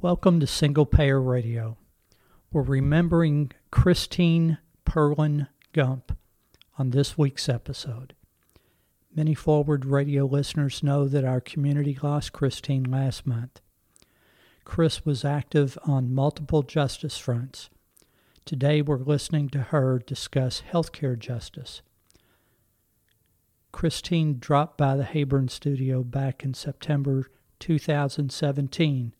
[0.00, 1.76] Welcome to Single Payer Radio.
[2.52, 6.16] We're remembering Christine Perlin Gump
[6.78, 8.14] on this week's episode.
[9.12, 13.60] Many forward radio listeners know that our community lost Christine last month.
[14.62, 17.68] Chris was active on multiple justice fronts.
[18.44, 21.82] Today we're listening to her discuss healthcare justice.
[23.72, 27.26] Christine dropped by the Heyburn studio back in September
[27.58, 29.12] 2017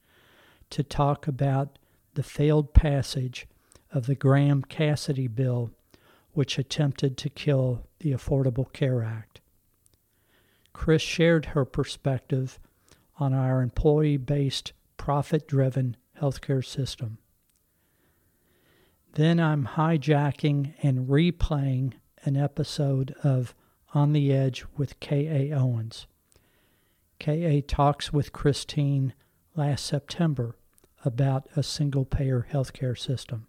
[0.71, 1.79] to talk about
[2.15, 3.47] the failed passage
[3.93, 5.71] of the Graham Cassidy bill,
[6.33, 9.41] which attempted to kill the Affordable Care Act.
[10.73, 12.59] Chris shared her perspective
[13.19, 17.19] on our employee based, profit driven healthcare system.
[19.15, 23.55] Then I'm hijacking and replaying an episode of
[23.95, 25.53] On the Edge with K.A.
[25.53, 26.07] Owens.
[27.19, 27.63] K.A.
[27.63, 29.15] talks with Christine
[29.57, 30.55] last September
[31.05, 33.47] about a single payer healthcare system.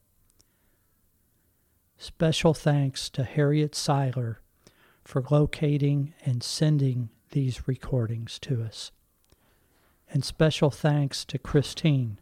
[1.97, 4.39] Special thanks to Harriet Seiler
[5.03, 8.92] for locating and sending these recordings to us.
[10.11, 12.20] And special thanks to Christine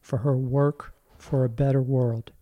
[0.00, 2.32] for her work for a better world.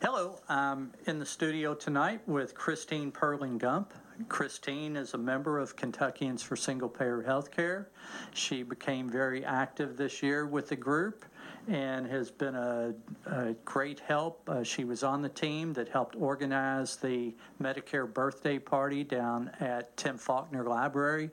[0.00, 3.92] Hello, I'm in the studio tonight with Christine Perlin Gump.
[4.28, 7.86] Christine is a member of Kentuckians for Single Payer Healthcare.
[8.34, 11.24] She became very active this year with the group
[11.68, 12.94] and has been a,
[13.26, 14.48] a great help.
[14.48, 19.96] Uh, she was on the team that helped organize the Medicare birthday party down at
[19.96, 21.30] Tim Faulkner Library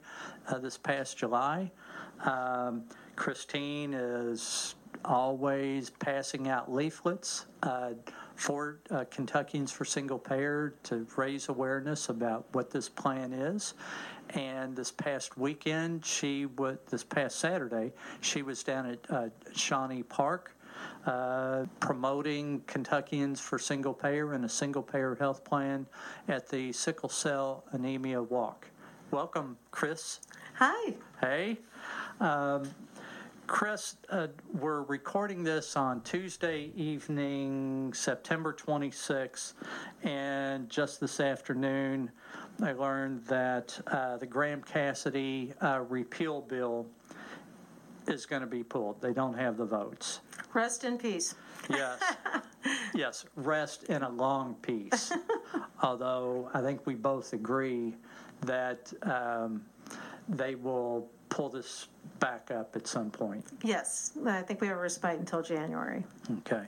[0.47, 1.72] uh, this past July.
[2.23, 2.83] Um,
[3.16, 7.45] Christine is always passing out leaflets.
[7.63, 7.91] Uh,
[8.38, 13.73] for uh, Kentuckians for Single Payer to raise awareness about what this plan is.
[14.29, 20.03] And this past weekend, she was, this past Saturday, she was down at uh, Shawnee
[20.03, 20.53] Park
[21.05, 25.85] uh, promoting Kentuckians for Single Payer and a single payer health plan
[26.28, 28.67] at the Sickle Cell Anemia Walk.
[29.12, 30.19] Welcome, Chris.
[30.56, 30.94] Hi.
[31.22, 31.57] Hey.
[32.19, 32.69] Um,
[33.47, 34.28] Chris, uh,
[34.59, 39.53] we're recording this on Tuesday evening, September 26th,
[40.03, 42.12] and just this afternoon,
[42.62, 46.88] I learned that uh, the Graham Cassidy uh, repeal bill
[48.06, 49.02] is going to be pulled.
[49.02, 50.19] They don't have the votes.
[50.53, 51.34] Rest in peace.
[51.69, 52.03] Yes.
[52.94, 55.13] yes, rest in a long peace.
[55.81, 57.96] Although I think we both agree
[58.41, 59.63] that um,
[60.28, 61.88] they will pull this
[62.19, 63.45] back up at some point.
[63.63, 66.03] Yes, I think we have a respite until January.
[66.39, 66.65] Okay.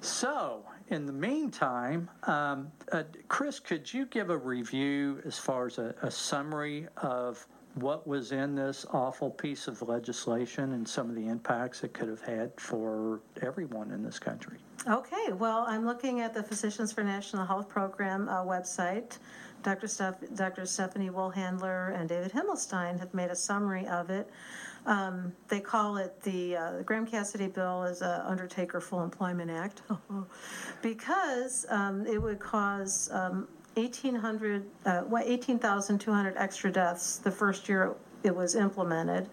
[0.00, 5.78] So, in the meantime, um, uh, Chris, could you give a review as far as
[5.78, 11.14] a, a summary of what was in this awful piece of legislation and some of
[11.14, 14.58] the impacts it could have had for everyone in this country?
[14.88, 19.18] Okay, well, I'm looking at the Physicians for National Health Program uh, website.
[19.62, 19.86] Dr.
[19.86, 20.66] Steph- Dr.
[20.66, 24.28] Stephanie Woolhandler and David Himmelstein have made a summary of it.
[24.84, 29.82] Um, they call it the, uh, Graham Cassidy bill is a Undertaker Full Employment Act
[30.82, 38.34] because um, it would cause um, 1,800, uh, 18,200 extra deaths the first year it
[38.34, 39.28] was implemented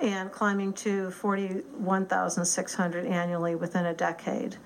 [0.00, 4.56] and climbing to 41,600 annually within a decade.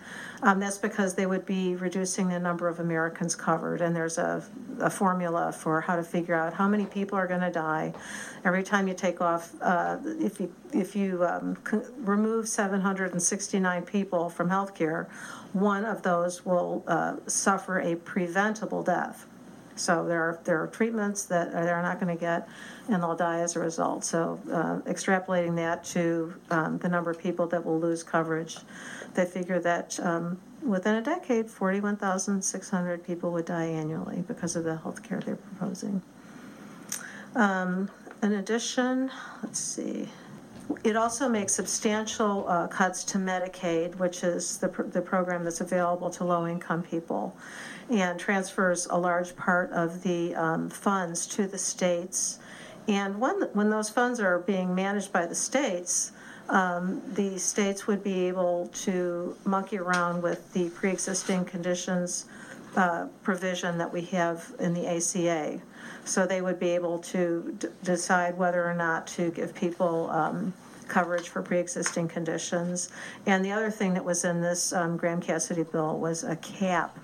[0.42, 4.42] Um, that's because they would be reducing the number of Americans covered, and there's a,
[4.80, 7.92] a formula for how to figure out how many people are going to die
[8.44, 9.54] every time you take off.
[9.60, 11.56] Uh, if you if you um,
[11.98, 15.08] remove 769 people from healthcare,
[15.52, 19.26] one of those will uh, suffer a preventable death.
[19.80, 22.46] So there are, there are treatments that they're not going to get,
[22.88, 24.04] and they'll die as a result.
[24.04, 28.58] So uh, extrapolating that to um, the number of people that will lose coverage,
[29.14, 34.76] they figure that um, within a decade, 41,600 people would die annually because of the
[34.76, 36.02] health care they're proposing.
[37.34, 37.90] Um,
[38.22, 39.10] in addition,
[39.42, 40.10] let's see.
[40.84, 45.62] It also makes substantial uh, cuts to Medicaid, which is the, pr- the program that's
[45.62, 47.34] available to low income people
[47.90, 52.38] and transfers a large part of the um, funds to the states.
[52.88, 56.12] And when, when those funds are being managed by the states,
[56.48, 62.26] um, the states would be able to monkey around with the pre-existing conditions
[62.76, 65.60] uh, provision that we have in the ACA.
[66.04, 70.52] So they would be able to d- decide whether or not to give people um,
[70.88, 72.90] coverage for pre-existing conditions.
[73.26, 76.98] And the other thing that was in this um, Graham Cassidy bill was a cap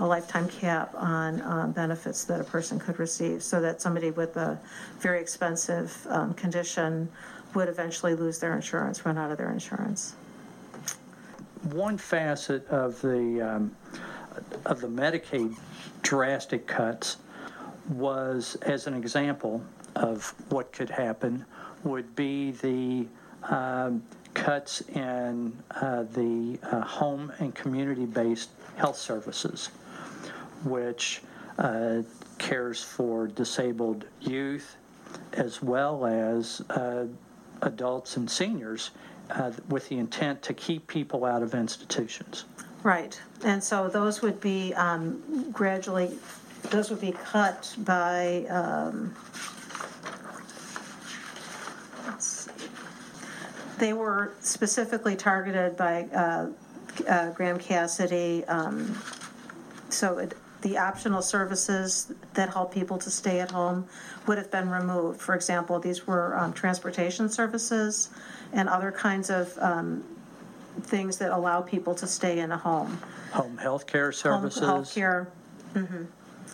[0.00, 4.36] a lifetime cap on um, benefits that a person could receive, so that somebody with
[4.36, 4.58] a
[4.98, 7.08] very expensive um, condition
[7.54, 10.14] would eventually lose their insurance, run out of their insurance.
[11.70, 13.76] One facet of the, um,
[14.64, 15.54] of the Medicaid
[16.02, 17.18] drastic cuts
[17.90, 19.62] was, as an example
[19.96, 21.44] of what could happen,
[21.84, 23.06] would be the
[23.54, 29.70] um, cuts in uh, the uh, home and community-based health services,
[30.64, 31.22] which
[31.58, 32.02] uh,
[32.38, 34.76] cares for disabled youth
[35.32, 37.04] as well as uh,
[37.62, 38.90] adults and seniors
[39.30, 42.44] uh, with the intent to keep people out of institutions.
[42.82, 46.16] Right, and so those would be um, gradually,
[46.70, 49.14] those would be cut by, um.
[53.78, 56.48] They were specifically targeted by uh,
[57.08, 58.44] uh, Graham Cassidy.
[58.44, 58.98] um,
[59.88, 63.86] So it- the optional services that help people to stay at home
[64.26, 65.20] would have been removed.
[65.20, 68.10] For example, these were um, transportation services
[68.52, 70.04] and other kinds of um,
[70.82, 72.98] things that allow people to stay in a home.
[73.32, 74.62] Home health care services.
[74.62, 74.84] Home.
[74.84, 75.26] Healthcare.
[75.74, 76.06] mhm.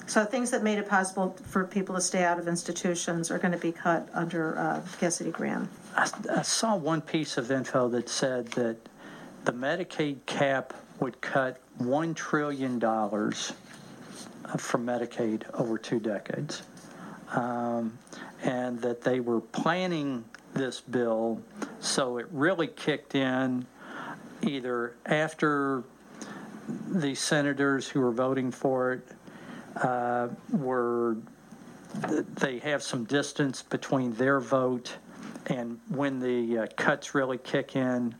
[0.07, 3.53] So things that made it possible for people to stay out of institutions are going
[3.53, 5.69] to be cut under uh, Cassidy Graham.
[5.97, 8.77] I, I saw one piece of info that said that
[9.45, 12.79] the Medicaid cap would cut $1 trillion
[14.59, 16.63] from Medicaid over two decades.
[17.33, 17.99] Um,
[18.43, 21.43] and that they were planning this bill
[21.81, 23.67] so it really kicked in
[24.43, 25.83] either after
[26.89, 29.09] the senators who were voting for it
[29.83, 31.17] uh, were
[32.35, 34.97] they have some distance between their vote
[35.47, 38.15] and when the uh, cuts really kick in.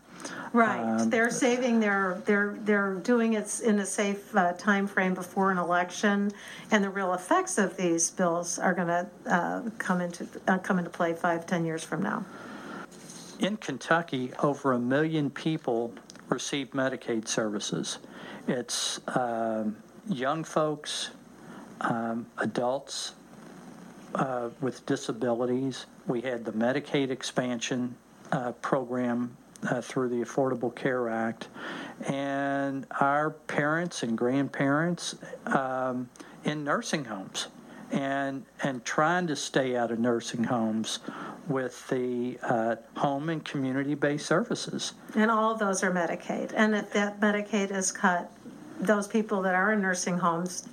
[0.57, 5.51] Right, Um, they're saving their, they're, they're doing it in a safe uh, timeframe before
[5.51, 6.33] an election,
[6.71, 10.89] and the real effects of these bills are going to come into, uh, come into
[10.89, 12.25] play five, ten years from now.
[13.39, 15.93] In Kentucky, over a million people
[16.31, 17.99] receive Medicaid services.
[18.49, 19.77] It's um,
[20.09, 21.11] young folks,
[21.83, 23.13] um, adults
[24.15, 25.85] uh, with disabilities.
[26.07, 27.95] We had the Medicaid expansion
[28.33, 29.37] uh, program
[29.69, 31.49] uh, through the Affordable Care Act,
[32.07, 35.17] and our parents and grandparents
[35.47, 36.09] um,
[36.45, 37.49] in nursing homes,
[37.91, 41.01] and and trying to stay out of nursing homes
[41.49, 44.95] with the uh, home and community-based services.
[45.15, 46.53] And all of those are Medicaid.
[46.57, 48.31] And if that Medicaid is cut,
[48.81, 50.69] those people that are in nursing homes,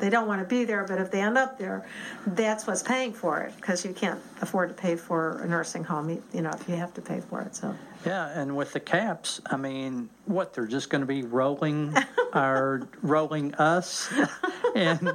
[0.00, 1.84] they don't want to be there, but if they end up there,
[2.26, 6.08] that's what's paying for it, because you can't afford to pay for a nursing home,
[6.32, 7.74] you- know, if you have to pay for it, so.
[8.06, 11.94] Yeah, and with the caps, I mean, what they're just going to be rolling
[12.32, 14.10] our rolling us
[14.74, 15.14] and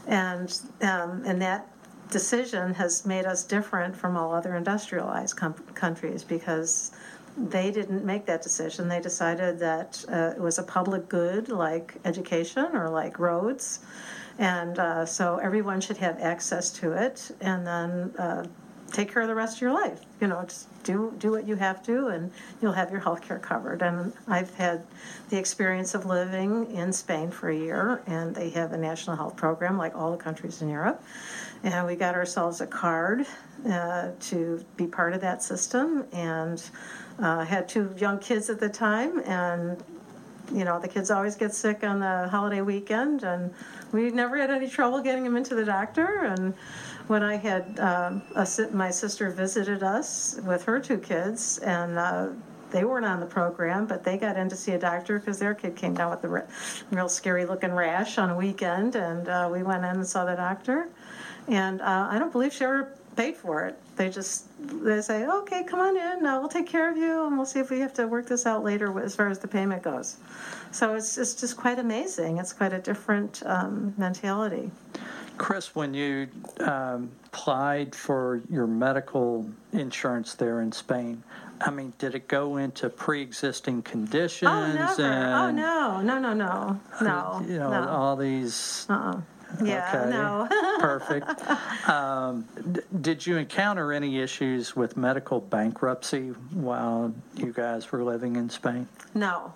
[0.07, 1.67] And, um, and that
[2.09, 6.91] decision has made us different from all other industrialized com- countries because
[7.37, 8.87] they didn't make that decision.
[8.87, 13.79] They decided that uh, it was a public good like education or like roads.
[14.37, 17.31] And uh, so everyone should have access to it.
[17.41, 18.45] And then uh,
[18.91, 19.99] take care of the rest of your life.
[20.19, 22.31] You know, just do do what you have to, and
[22.61, 23.81] you'll have your health care covered.
[23.81, 24.85] And I've had
[25.29, 29.35] the experience of living in Spain for a year, and they have a national health
[29.35, 31.03] program like all the countries in Europe.
[31.63, 33.25] And we got ourselves a card
[33.69, 36.61] uh, to be part of that system, and
[37.21, 39.81] uh, had two young kids at the time, and
[40.53, 43.53] you know the kids always get sick on the holiday weekend, and
[43.91, 46.53] we never had any trouble getting them into the doctor, and
[47.07, 52.29] when I had um, a, my sister visited us with her two kids, and uh,
[52.71, 55.55] they weren't on the program, but they got in to see a doctor because their
[55.55, 56.43] kid came down with a re-
[56.91, 60.35] real scary looking rash on a weekend, and uh, we went in and saw the
[60.35, 60.89] doctor.
[61.47, 63.79] And uh, I don't believe she ever paid for it.
[63.99, 64.45] They just
[64.81, 67.59] they say, okay, come on in, uh, we'll take care of you, and we'll see
[67.59, 70.15] if we have to work this out later as far as the payment goes.
[70.71, 72.37] So it's, it's just quite amazing.
[72.37, 74.71] It's quite a different um, mentality.
[75.37, 76.29] Chris, when you
[76.61, 81.21] um, applied for your medical insurance there in Spain,
[81.59, 84.49] I mean, did it go into pre-existing conditions?
[84.49, 85.03] Oh, never.
[85.03, 87.45] oh, no, no, no, no, no.
[87.45, 87.89] You know, no.
[87.89, 88.87] all these.
[88.89, 89.19] Uh-uh.
[89.63, 90.47] Yeah, okay, no.
[90.79, 91.27] perfect.
[91.89, 98.35] Um, d- did you encounter any issues with medical bankruptcy while you guys were living
[98.35, 98.87] in Spain?
[99.15, 99.53] No,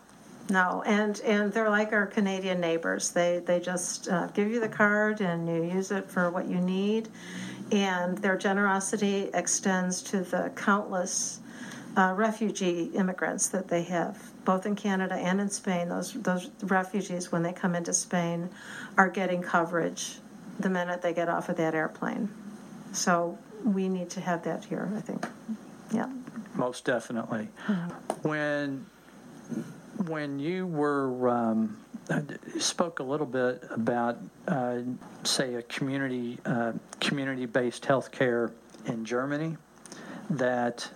[0.50, 3.12] no, and and they're like our Canadian neighbors.
[3.12, 6.60] They they just uh, give you the card and you use it for what you
[6.60, 7.10] need,
[7.72, 11.40] and their generosity extends to the countless
[11.96, 15.90] uh, refugee immigrants that they have, both in Canada and in Spain.
[15.90, 18.50] Those those refugees, when they come into Spain,
[18.98, 20.18] are getting coverage
[20.60, 22.30] the minute they get off of that airplane.
[22.92, 24.92] So we need to have that here.
[24.96, 25.26] I think.
[25.94, 26.10] Yeah.
[26.56, 27.50] Most definitely.
[28.22, 28.86] When
[30.08, 31.78] when you were um,
[32.10, 32.22] uh,
[32.60, 34.80] spoke a little bit about, uh,
[35.24, 38.52] say, a community uh, community-based healthcare
[38.86, 39.58] in Germany,
[40.30, 40.90] that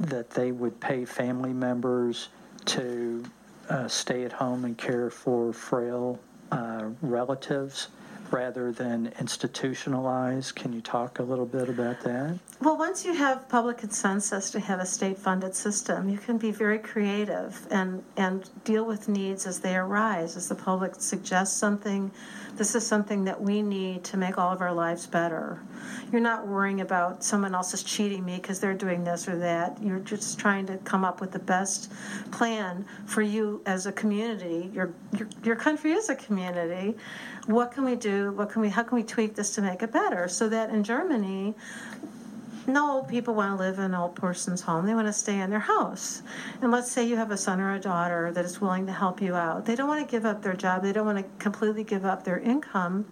[0.00, 2.30] that they would pay family members
[2.64, 3.22] to
[3.68, 6.18] uh, stay at home and care for frail
[6.50, 7.88] uh, relatives
[8.32, 10.54] rather than institutionalize.
[10.54, 12.38] Can you talk a little bit about that?
[12.60, 16.78] Well, once you have public consensus to have a state-funded system, you can be very
[16.78, 20.36] creative and, and deal with needs as they arise.
[20.36, 22.10] As the public suggests something,
[22.56, 25.62] this is something that we need to make all of our lives better.
[26.12, 29.82] You're not worrying about someone else is cheating me because they're doing this or that.
[29.82, 31.90] You're just trying to come up with the best
[32.30, 34.70] plan for you as a community.
[34.74, 36.96] Your, your, your country is a community.
[37.50, 38.32] What can we do?
[38.32, 40.28] What can we, how can we tweak this to make it better?
[40.28, 41.54] So that in Germany,
[42.66, 44.86] no people want to live in an old person's home.
[44.86, 46.22] They want to stay in their house.
[46.62, 49.20] And let's say you have a son or a daughter that is willing to help
[49.20, 49.66] you out.
[49.66, 52.24] They don't want to give up their job, they don't want to completely give up
[52.24, 53.06] their income.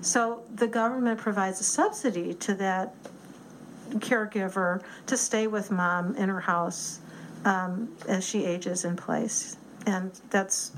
[0.00, 2.94] So the government provides a subsidy to that
[3.96, 7.00] caregiver to stay with mom in her house
[7.44, 9.56] um, as she ages in place.
[9.86, 10.70] And that's,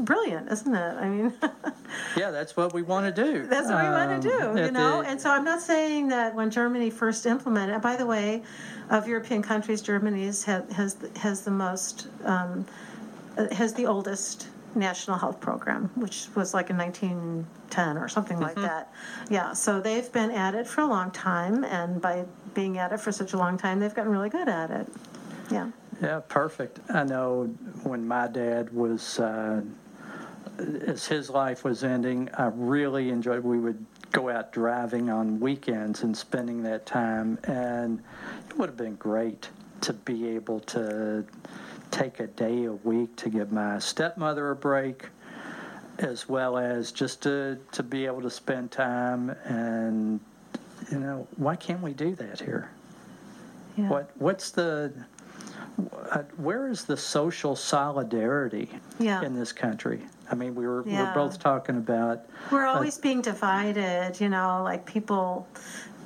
[0.00, 0.94] brilliant, isn't it?
[0.96, 1.32] I mean,
[2.16, 3.46] Yeah, that's what we want to do.
[3.46, 5.02] That's what we want to Um, do, you know?
[5.02, 8.42] the- And so I'm not saying that when Germany first implemented, and by the way,
[8.90, 12.66] of European countries, Germany has, has, has the most, um,
[13.52, 18.92] has the oldest national health program, which was like in 1910 or something like that.
[19.30, 22.24] Yeah, so they've been at it for a long time, and by
[22.54, 24.88] being at it for such a long time, they've gotten really good at it.
[25.50, 25.70] Yeah.
[26.00, 26.78] Yeah, perfect.
[26.90, 27.46] I know
[27.82, 29.62] when my dad was, uh,
[30.86, 33.42] as his life was ending, I really enjoyed.
[33.42, 38.00] We would go out driving on weekends and spending that time, and
[38.48, 39.48] it would have been great
[39.82, 41.24] to be able to
[41.90, 45.06] take a day a week to give my stepmother a break,
[45.98, 50.20] as well as just to to be able to spend time and.
[50.92, 52.70] You know, why can't we do that here?
[53.78, 53.88] yeah.
[53.88, 54.92] What what's the
[56.36, 58.68] where is the social solidarity
[58.98, 59.22] Yeah.
[59.22, 60.02] in this country?
[60.30, 61.04] I mean, we were Yeah.
[61.08, 62.20] we're both talking about
[62.50, 65.46] We're always being divided, you know, like people,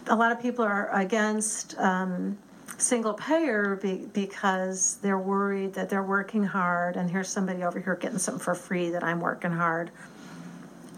[0.08, 2.36] a lot of people are against um,
[2.76, 7.94] single payer be, because they're worried that they're working hard and here's somebody over here
[7.94, 9.90] getting something for free that I'm working hard.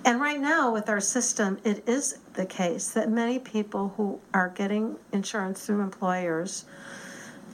[0.07, 4.51] And right now, with our system, it is the case that many people who are
[4.51, 6.67] getting insurance through employers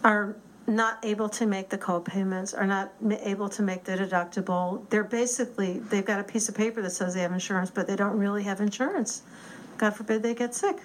[0.03, 0.35] are
[0.71, 4.89] not able to make the co-payments, are not able to make the deductible.
[4.89, 7.97] They're basically, they've got a piece of paper that says they have insurance, but they
[7.97, 9.23] don't really have insurance.
[9.79, 10.79] God forbid they get sick.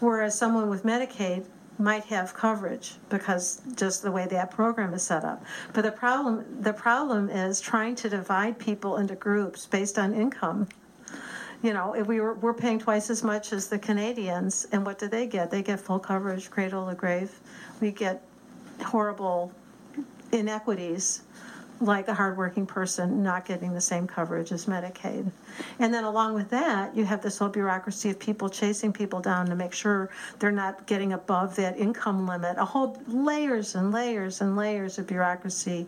[0.00, 1.46] Whereas someone with Medicaid
[1.78, 5.42] might have coverage because just the way that program is set up.
[5.72, 10.68] But the problem, the problem is trying to divide people into groups based on income
[11.62, 14.98] You know, if we were, we're paying twice as much as the Canadians, and what
[14.98, 15.50] do they get?
[15.50, 17.30] They get full coverage, cradle to grave.
[17.80, 18.20] We get
[18.82, 19.52] horrible
[20.32, 21.22] inequities,
[21.80, 25.30] like a hardworking person not getting the same coverage as Medicaid.
[25.80, 29.46] And then along with that, you have this whole bureaucracy of people chasing people down
[29.46, 30.08] to make sure
[30.38, 32.56] they're not getting above that income limit.
[32.58, 35.86] A whole layers and layers and layers of bureaucracy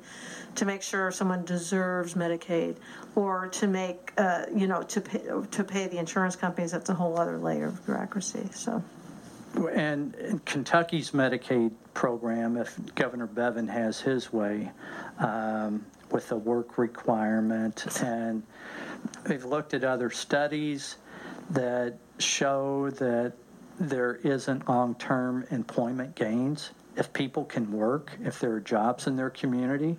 [0.57, 2.77] to make sure someone deserves Medicaid
[3.15, 6.73] or to make, uh, you know, to pay, to pay the insurance companies.
[6.73, 8.49] That's a whole other layer of bureaucracy.
[8.53, 8.83] So.
[9.57, 14.71] And in Kentucky's Medicaid program, if Governor Bevin has his way,
[15.19, 18.43] um, with the work requirement, and
[19.29, 20.97] we've looked at other studies
[21.51, 23.33] that show that
[23.79, 26.71] there isn't long-term employment gains.
[26.97, 29.97] If people can work, if there are jobs in their community,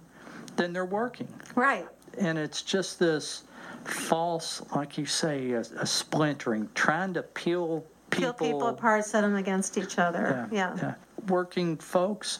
[0.55, 1.27] then they're working.
[1.55, 1.85] Right.
[2.17, 3.43] And it's just this
[3.83, 7.85] false, like you say, a, a splintering, trying to peel
[8.17, 10.47] Peel people apart, set them against each other.
[10.51, 10.95] Yeah.
[11.27, 12.39] Working folks,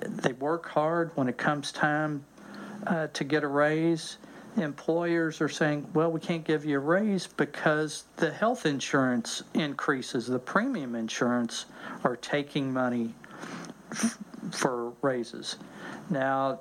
[0.00, 2.24] they work hard when it comes time
[2.86, 4.18] uh, to get a raise.
[4.56, 10.26] Employers are saying, well, we can't give you a raise because the health insurance increases,
[10.26, 11.66] the premium insurance
[12.02, 13.14] are taking money
[13.92, 14.18] f-
[14.50, 15.56] for raises.
[16.10, 16.60] Now,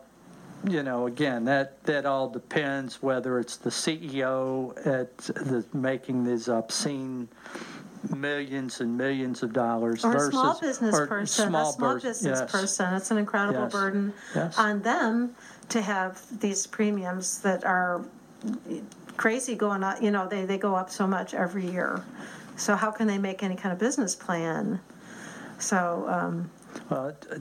[0.68, 6.50] you know, again, that, that all depends whether it's the CEO at the, making these
[6.50, 7.30] obscene
[8.16, 11.94] millions and millions of dollars Or a versus small business or person, a small small
[11.96, 12.52] business yes.
[12.52, 13.72] person, it's an incredible Yes.
[13.72, 14.58] burden Yes.
[14.58, 15.36] on them
[15.70, 18.04] to have these premiums that are
[19.18, 20.02] crazy going up.
[20.02, 22.04] you know, they, they go up so much every year.
[22.56, 24.80] So how can they make any kind of business plan?
[25.60, 26.50] So, um,
[26.90, 27.38] Well, uh,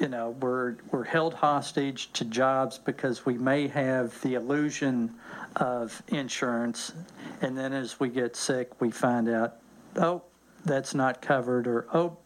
[0.00, 5.14] you know, we're, we're held hostage to jobs because we may have the illusion
[5.56, 6.92] of insurance,
[7.40, 9.56] and then as we get sick, we find out,
[9.98, 10.22] oh,
[10.64, 12.16] that's not covered, or, oh,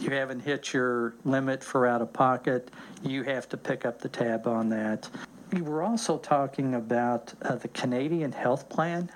[0.00, 2.70] you haven't hit your limit for out-of-pocket,
[3.02, 5.08] you have to pick up the tab on that.
[5.52, 9.08] We were also talking about uh, the Canadian Health Plan.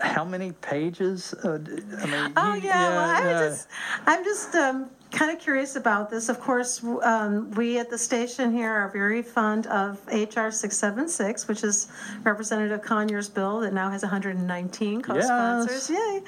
[0.00, 1.34] How many pages?
[1.34, 1.58] Uh,
[2.00, 3.40] I mean, Oh you- yeah, well, I yeah.
[3.48, 3.68] was just,
[4.06, 6.28] I'm just um, kind of curious about this.
[6.28, 11.62] Of course, um, we at the station here are very fond of HR 676, which
[11.62, 11.88] is
[12.24, 15.90] Representative Conyers' bill that now has 119 co-sponsors.
[15.90, 16.22] Yay!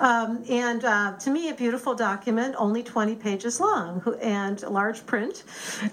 [0.00, 5.44] Um, and uh, to me, a beautiful document, only 20 pages long, and large print,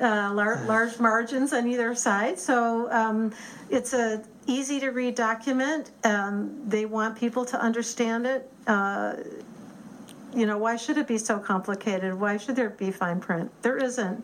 [0.02, 2.38] uh, lar- large margins on either side.
[2.38, 3.32] So um,
[3.70, 5.92] it's a easy to read document.
[6.04, 8.52] Um, they want people to understand it.
[8.68, 9.16] Uh,
[10.36, 12.20] you know, why should it be so complicated?
[12.20, 13.52] Why should there be fine print?
[13.62, 14.24] There isn't.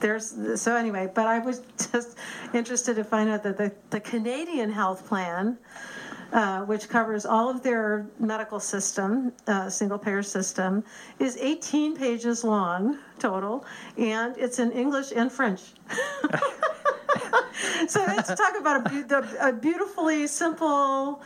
[0.00, 1.60] There's so anyway, but I was
[1.92, 2.16] just
[2.54, 5.58] interested to find out that the, the Canadian health plan,
[6.32, 10.84] uh, which covers all of their medical system, uh, single payer system,
[11.18, 13.66] is 18 pages long total,
[13.98, 15.60] and it's in English and French.
[17.88, 21.22] so let's talk about a, a beautifully simple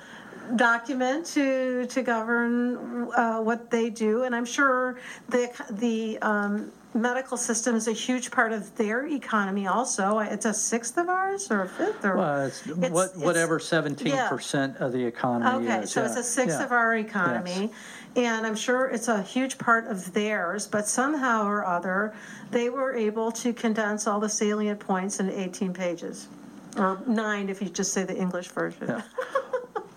[0.56, 7.36] document to to govern uh, what they do, and I'm sure the the um, medical
[7.36, 9.66] system is a huge part of their economy.
[9.66, 13.16] Also, it's a sixth of ours or a fifth or Well, it's It's- what, it's-
[13.24, 15.90] whatever seventeen percent of the economy Okay, is.
[15.92, 16.64] so it's a sixth yeah.
[16.64, 17.70] of our economy,
[18.16, 22.14] and I'm sure it's a huge part of theirs, but somehow or other,
[22.52, 26.28] they were able to condense all the salient points into 18 pages.
[26.76, 29.02] Or nine if you just say the English version.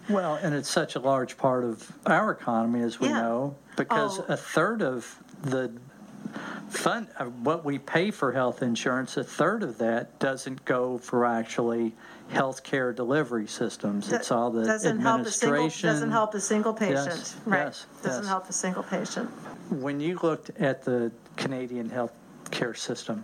[0.09, 3.21] Well, and it's such a large part of our economy, as we Yeah.
[3.21, 4.25] know, because Oh.
[4.29, 5.71] a third of the
[6.69, 11.25] fund, uh, what we pay for health insurance, a third of that doesn't go for
[11.25, 11.95] actually
[12.33, 14.11] healthcare delivery systems.
[14.11, 15.89] It's all the Doesn't help a single, administration.
[15.89, 17.35] doesn't help a single patient.
[17.45, 18.29] Right, yes, doesn't yes.
[18.29, 19.29] help a single patient.
[19.69, 23.23] When you looked at the Canadian healthcare system,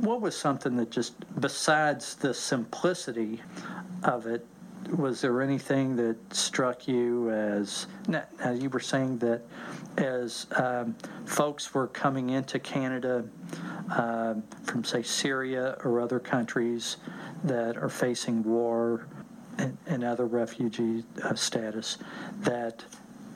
[0.00, 3.42] what was something that just, besides the simplicity
[4.02, 4.46] of it,
[4.90, 9.42] was there anything that struck you as, now, now you were saying that
[9.96, 10.94] as um,
[11.26, 13.24] folks were coming into Canada
[13.96, 16.96] um, from, say, Syria or other countries
[17.44, 19.06] that are facing war
[19.58, 21.98] and, and other refugee uh, status,
[22.40, 22.84] that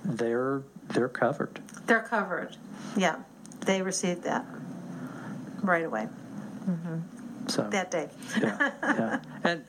[0.04, 1.60] they're, they're covered.
[1.86, 2.56] They're covered,
[2.96, 3.16] yeah,
[3.60, 4.44] they received that
[5.62, 6.08] right away,
[7.48, 8.08] So, that day.
[8.40, 9.20] yeah, yeah.
[9.44, 9.64] And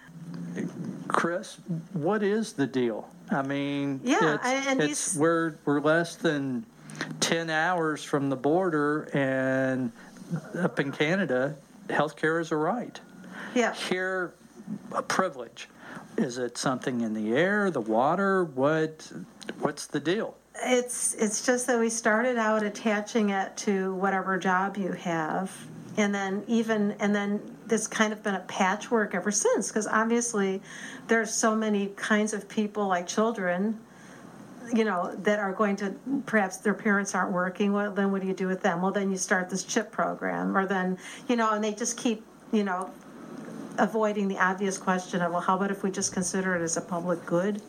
[1.08, 1.58] Chris,
[1.94, 3.08] what is the deal?
[3.32, 6.66] I mean, Yeah, it's, and it's we're we're less than
[7.20, 9.92] ten hours from the border, and
[10.58, 11.56] up in Canada,
[11.88, 13.00] healthcare is a right.
[13.56, 14.34] Yeah, Here,
[14.92, 15.70] a privilege.
[16.18, 18.44] is it something in the air, the water?
[18.44, 19.12] What,
[19.60, 20.36] what's the deal?
[20.64, 25.56] It's, it's just that we started out attaching it to whatever job you have.
[25.98, 30.62] And then even, and then this kind of been a patchwork ever since, because obviously
[31.08, 33.80] there's so many kinds of people like children,
[34.74, 38.28] you know, that are going to, perhaps their parents aren't working, well, then what do
[38.28, 38.82] you do with them?
[38.82, 42.26] Well, then you start this CHIP program, or then, you know, and they just keep,
[42.52, 42.90] you know,
[43.78, 46.82] avoiding the obvious question of, well, how about if we just consider it as a
[46.82, 47.62] public good?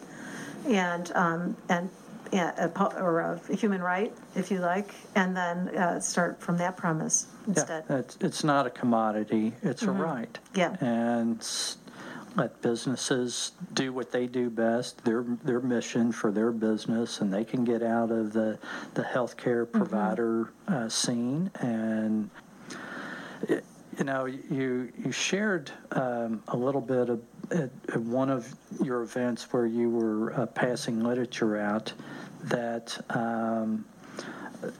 [0.66, 1.90] And, um, and,
[2.32, 7.26] a, or a human right, if you like, and then, uh, start from that premise
[7.46, 7.84] instead.
[7.88, 10.38] Yeah, it's, it's not a commodity, it's a right.
[10.54, 10.76] Yeah.
[10.80, 11.46] And
[12.36, 17.44] let businesses do what they do best, their, their mission for their business, and they
[17.44, 18.58] can get out of the,
[18.94, 21.50] the healthcare provider uh, scene.
[21.60, 22.30] And,
[23.48, 23.64] it-
[23.98, 29.02] you know, you, you shared um, a little bit of, at, at one of your
[29.02, 31.92] events where you were uh, passing literature out
[32.44, 33.84] that um,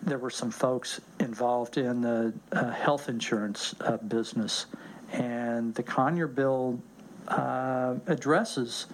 [0.02, 4.66] there were some folks involved in the uh, health insurance uh, business,
[5.12, 6.80] and the Conyer bill
[7.28, 8.86] uh, addresses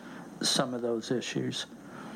[0.43, 1.67] some of those issues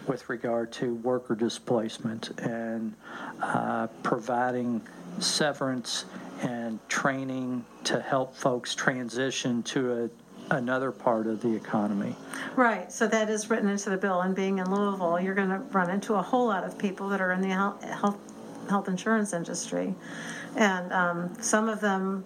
[0.07, 2.95] with regard to worker displacement and
[3.43, 4.81] uh, providing
[5.19, 6.07] severance
[6.43, 10.11] and training to help folks transition to a,
[10.51, 12.17] another part of the economy.
[12.57, 15.91] Right, so that is written into the bill, and being in Louisville, you're gonna run
[15.91, 18.19] into a whole lot of people that are in the health,
[18.69, 19.95] health insurance industry.
[20.57, 22.25] And, um, some of them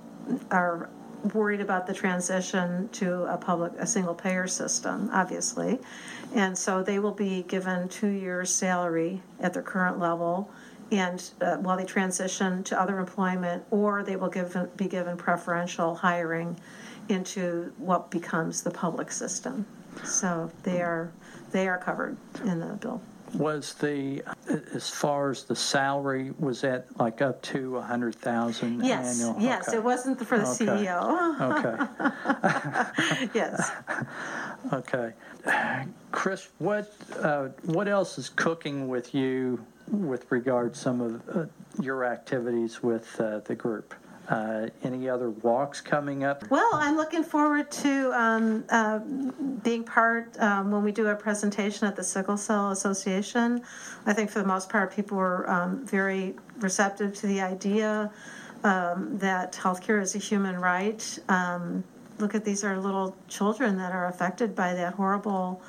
[0.51, 0.89] are
[1.35, 5.79] worried about the transition to a public, a single payer system, obviously.
[6.35, 10.51] And so they will be given two years' salary at their current level,
[10.91, 15.97] and, uh, while they transition to other employment, or they will give, be given preferential
[15.97, 16.57] hiring
[17.13, 19.65] into what becomes the public system.
[20.05, 21.13] So they are,
[21.53, 23.01] they are covered in the bill.
[23.35, 24.23] Was the,
[24.75, 29.41] as far as the salary, was that like up to a hundred thousand Yes, annual?
[29.41, 29.79] yes, Okay.
[29.79, 30.67] it wasn't for the Okay.
[30.67, 31.41] CEO.
[31.41, 33.71] Okay, Yes.
[34.73, 35.13] okay.
[36.11, 41.47] Chris, what, uh, what else is cooking with you with regard some of uh,
[41.81, 43.95] your activities with uh, the group?
[44.33, 46.49] Uh, Any other walks coming up?
[46.49, 49.01] Well, I'm looking forward to um, uh,
[49.63, 53.61] being part um, when we do a presentation at the Sickle Cell Association.
[54.07, 58.11] I think for the most part, people were um, very receptive to the idea
[58.65, 61.19] um, that healthcare is a human right.
[61.29, 61.85] Um,
[62.19, 65.61] look at these are little children that are affected by that horrible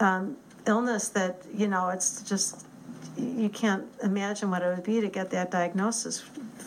[0.00, 0.36] um,
[0.66, 2.66] illness that you know it's just
[3.16, 6.24] you can't imagine what it would be to get that diagnosis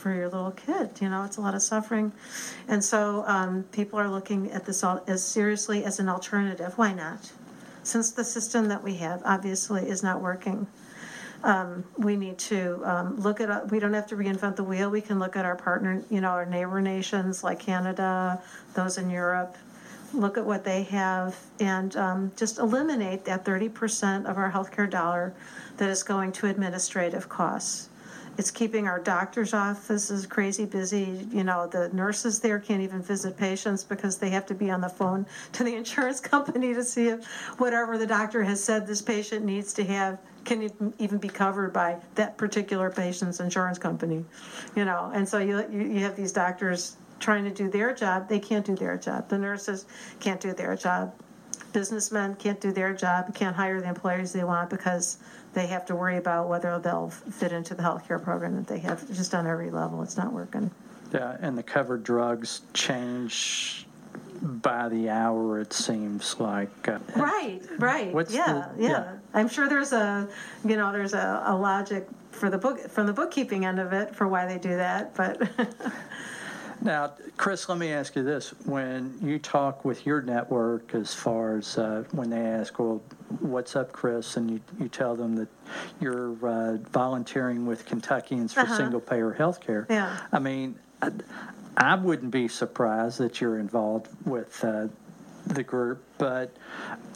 [0.07, 0.89] for your little kid.
[1.01, 2.13] You know, it's a lot of suffering.
[2.69, 6.77] And so um, people are looking at this all as seriously as an alternative.
[6.77, 7.29] Why not?
[7.83, 10.65] Since the system that we have obviously is not working,
[11.43, 14.89] um, we need to um, look at, uh, we don't have to reinvent the wheel.
[14.89, 18.41] We can look at our partner, you know, our neighbor nations like Canada,
[18.75, 19.57] those in Europe,
[20.13, 25.33] look at what they have and um, just eliminate that 30% of our healthcare dollar
[25.75, 27.89] that is going to administrative costs.
[28.37, 31.27] It's keeping our doctor's offices crazy busy.
[31.31, 34.81] You know, the nurses there can't even visit patients because they have to be on
[34.81, 37.25] the phone to the insurance company to see if
[37.57, 41.97] whatever the doctor has said this patient needs to have can even be covered by
[42.15, 44.23] that particular patient's insurance company.
[44.75, 48.39] You know, and so you, you have these doctors trying to do their job, they
[48.39, 49.27] can't do their job.
[49.29, 49.85] The nurses
[50.19, 51.13] can't do their job.
[51.73, 55.17] Businessmen can't do their job, can't hire the employees they want because
[55.53, 59.07] they have to worry about whether they'll fit into the healthcare program that they have.
[59.15, 60.71] Just on every level, it's not working.
[61.13, 63.85] Yeah, and the covered drugs change
[64.41, 66.87] by the hour, it seems like.
[66.87, 68.13] uh, Right, right.
[68.13, 69.13] What's yeah, the- yeah, yeah.
[69.33, 70.27] I'm sure there's a,
[70.65, 74.15] you know, there's a, a logic for the book from the bookkeeping end of it
[74.15, 75.41] for why they do that, but
[76.81, 78.49] Now, Chris, let me ask you this.
[78.65, 83.01] When you talk with your network, as far as uh, when they ask, well,
[83.39, 84.37] what's up, Chris?
[84.37, 85.47] And you, you tell them that
[85.99, 88.77] you're uh, volunteering with Kentuckians for Uh-huh.
[88.77, 89.87] single payer health care.
[89.89, 90.17] Yeah.
[90.31, 91.11] I mean, I,
[91.75, 94.87] I wouldn't be surprised that you're involved with uh,
[95.47, 96.55] the group, but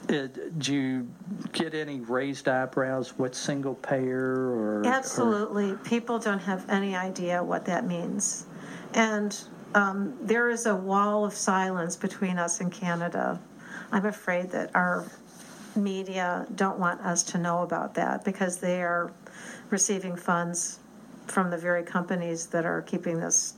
[0.09, 1.07] uh, do you
[1.51, 3.17] get any raised eyebrows?
[3.17, 4.79] What single payer or?
[4.81, 5.75] or- Absolutely.
[5.83, 8.45] People don't have any idea what that means.
[8.93, 9.37] And
[9.73, 13.39] um, there is a wall of silence between us and Canada.
[13.91, 15.05] I'm afraid that our
[15.75, 19.11] media don't want us to know about that because they are
[19.69, 20.79] receiving funds
[21.27, 23.53] from the very companies that are keeping this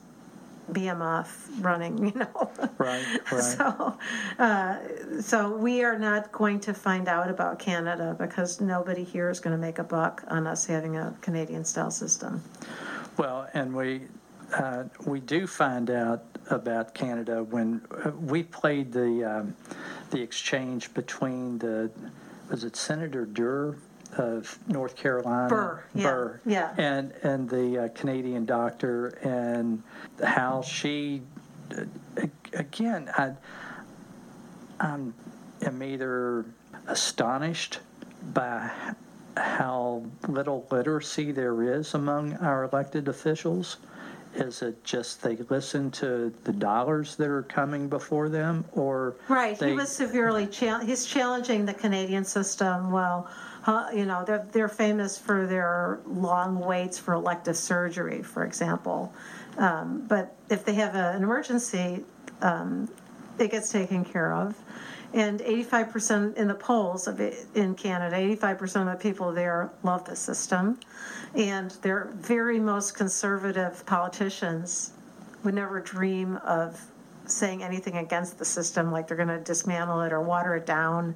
[0.71, 2.52] behemoth running, you know.
[2.78, 3.43] Right, right.
[3.43, 3.97] So,
[4.39, 4.78] uh,
[5.21, 9.56] so we are not going to find out about Canada because nobody here is going
[9.56, 12.41] to make a buck on us having a Canadian-style system.
[13.17, 14.04] Well, and we,
[14.53, 19.55] uh, we do find out about Canada when uh, we played the, um,
[20.11, 21.89] the exchange between the,
[22.49, 23.75] was it Senator Durr
[24.17, 25.49] of North Carolina?
[25.49, 26.73] Burr, yeah, Burr, yeah.
[26.77, 29.81] And, and the uh, Canadian doctor and
[30.23, 31.21] how she,
[31.75, 33.33] uh, again, I,
[34.79, 35.13] I'm,
[35.61, 36.45] am either
[36.87, 37.79] astonished
[38.33, 38.69] by
[39.37, 43.77] how little literacy there is among our elected officials.
[44.36, 49.58] Is it just they listen to the dollars that are coming before them, or Right,
[49.62, 53.30] he was severely, he's challenging the Canadian system, well,
[53.62, 59.13] huh, you know, they're, they're famous for their long waits for elective surgery, for example.
[59.58, 62.04] Um, But if they have a- an emergency,
[62.41, 62.89] um,
[63.38, 64.56] it gets taken care of.
[65.13, 70.06] And 85% in the polls of it, in Canada, 85% of the people there love
[70.06, 70.80] the system.
[71.36, 74.91] And their very most conservative politicians
[75.43, 76.82] would never dream of
[77.26, 81.15] saying anything against the system, like they're going to dismantle it or water it down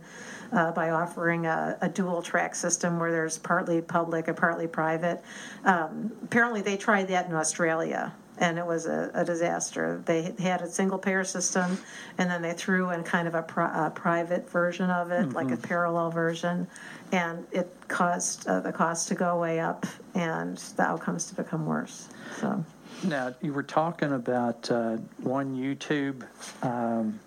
[0.52, 5.22] uh, by offering a, a dual track system where there's partly public and partly private.
[5.66, 8.14] Um, apparently, they tried that in Australia.
[8.39, 10.02] And it was a, a disaster.
[10.06, 11.78] They had a single payer system,
[12.17, 15.52] and then they threw in kind of a, pri- a private version of it, like
[15.52, 16.67] a parallel version,
[17.12, 21.65] and it caused uh, the cost to go way up and the outcomes to become
[21.65, 22.10] worse.
[22.39, 22.63] So.
[23.04, 26.23] Now, you were talking about uh, one YouTube
[26.63, 27.19] um,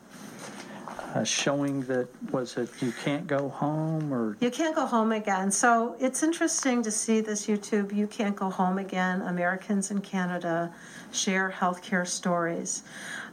[1.14, 4.36] uh, showing that, was it you can't go home or?
[4.40, 5.50] You can't go home again.
[5.50, 10.72] So it's interesting to see this YouTube, You Can't Go Home Again Americans in Canada
[11.12, 12.82] Share Healthcare Stories.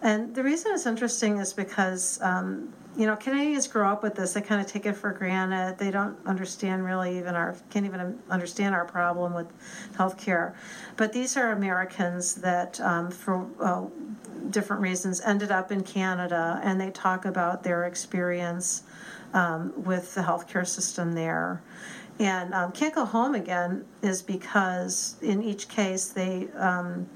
[0.02, 4.34] And the reason it's interesting is because, um, you know, Canadians grow up with this.
[4.34, 5.78] They kind of take it for granted.
[5.78, 9.48] They don't understand really even our, can't even understand our problem with
[9.96, 10.54] healthcare.
[10.96, 13.86] But these are Americans that, um, for uh,
[14.50, 18.84] different reasons, ended up in Canada and they talk about their experience
[19.34, 21.62] um, with the healthcare system there.
[22.20, 27.08] And um, can't go home again is because in each case they um,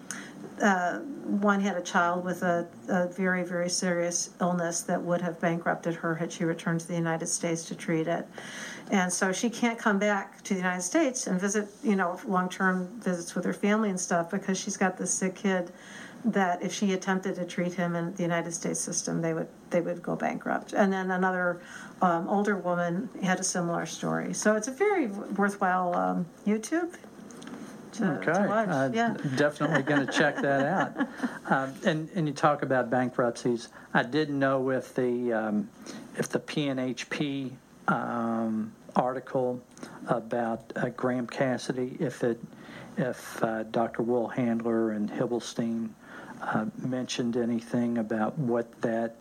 [0.62, 5.40] uh, one had a child with a, a very very serious illness that would have
[5.40, 8.28] bankrupted her had she returned to the United States to treat it.
[8.92, 12.50] And so she can't come back to the United States and visit, you know, long
[12.50, 15.72] term visits with her family and stuff because she's got this sick kid
[16.26, 19.82] that if she attempted to treat him in the United States system, they would they
[19.82, 20.74] would go bankrupt.
[20.74, 21.62] And then another
[22.02, 24.34] um, older woman had a similar story.
[24.34, 26.94] So it's a very worthwhile um, YouTube
[28.00, 28.32] Okay.
[28.32, 29.16] I'm yeah.
[29.36, 31.08] definitely going to check that out.
[31.52, 33.70] Um, and and you talk about bankruptcies.
[33.94, 35.70] I didn't know if the um,
[36.18, 37.52] if the PNHP
[37.88, 39.62] um, article
[40.08, 42.40] about uh, Graham Cassidy, if it
[42.98, 44.04] if uh, Dr.
[44.04, 45.90] Woolhandler and Himmelstein
[46.42, 49.16] uh, mentioned anything about what that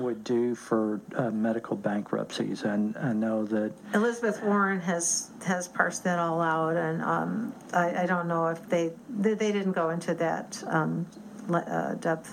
[0.00, 2.62] would do for uh, medical bankruptcies.
[2.62, 8.02] And I know that Elizabeth Warren has has parsed that all out, and um, I,
[8.02, 11.06] I don't know if they they, they didn't go into that um,
[11.48, 12.32] le- uh, depth,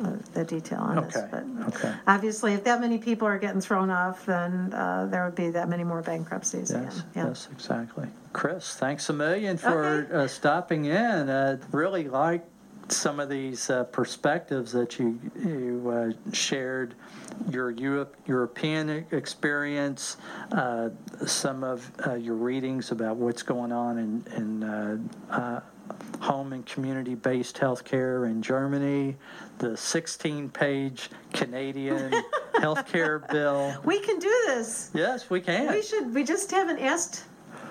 [0.00, 1.16] uh, the detail on this.
[1.16, 1.94] Okay, But okay.
[2.06, 5.68] obviously, if that many people are getting thrown off, then uh, there would be that
[5.68, 7.04] many more bankruptcies Yes, again.
[7.14, 7.26] Yeah.
[7.28, 8.08] yes, exactly.
[8.32, 10.14] Chris, thanks a million for Okay.
[10.14, 11.28] uh, stopping in.
[11.28, 12.44] Uh, really like
[12.88, 16.94] some of these uh, perspectives that you you uh, shared,
[17.50, 20.16] your Europe, European experience,
[20.52, 20.90] uh,
[21.26, 24.98] some of uh, your readings about what's going on in in uh,
[25.30, 25.60] uh,
[26.20, 29.14] home and community-based healthcare in Germany,
[29.58, 32.10] the 16-page Canadian
[32.54, 33.74] healthcare bill.
[33.84, 34.90] We can do this.
[34.94, 35.72] Yes, we can.
[35.72, 36.14] We should.
[36.14, 37.24] We just haven't asked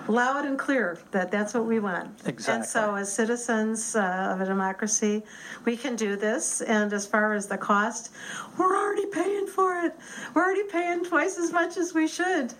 [0.08, 2.08] loud and clear that that's what we want.
[2.26, 2.54] Exactly.
[2.54, 5.22] And so, as citizens uh, of a democracy,
[5.64, 6.60] we can do this.
[6.62, 8.10] And as far as the cost,
[8.58, 9.94] we're already paying for it.
[10.34, 12.52] We're already paying twice as much as we should,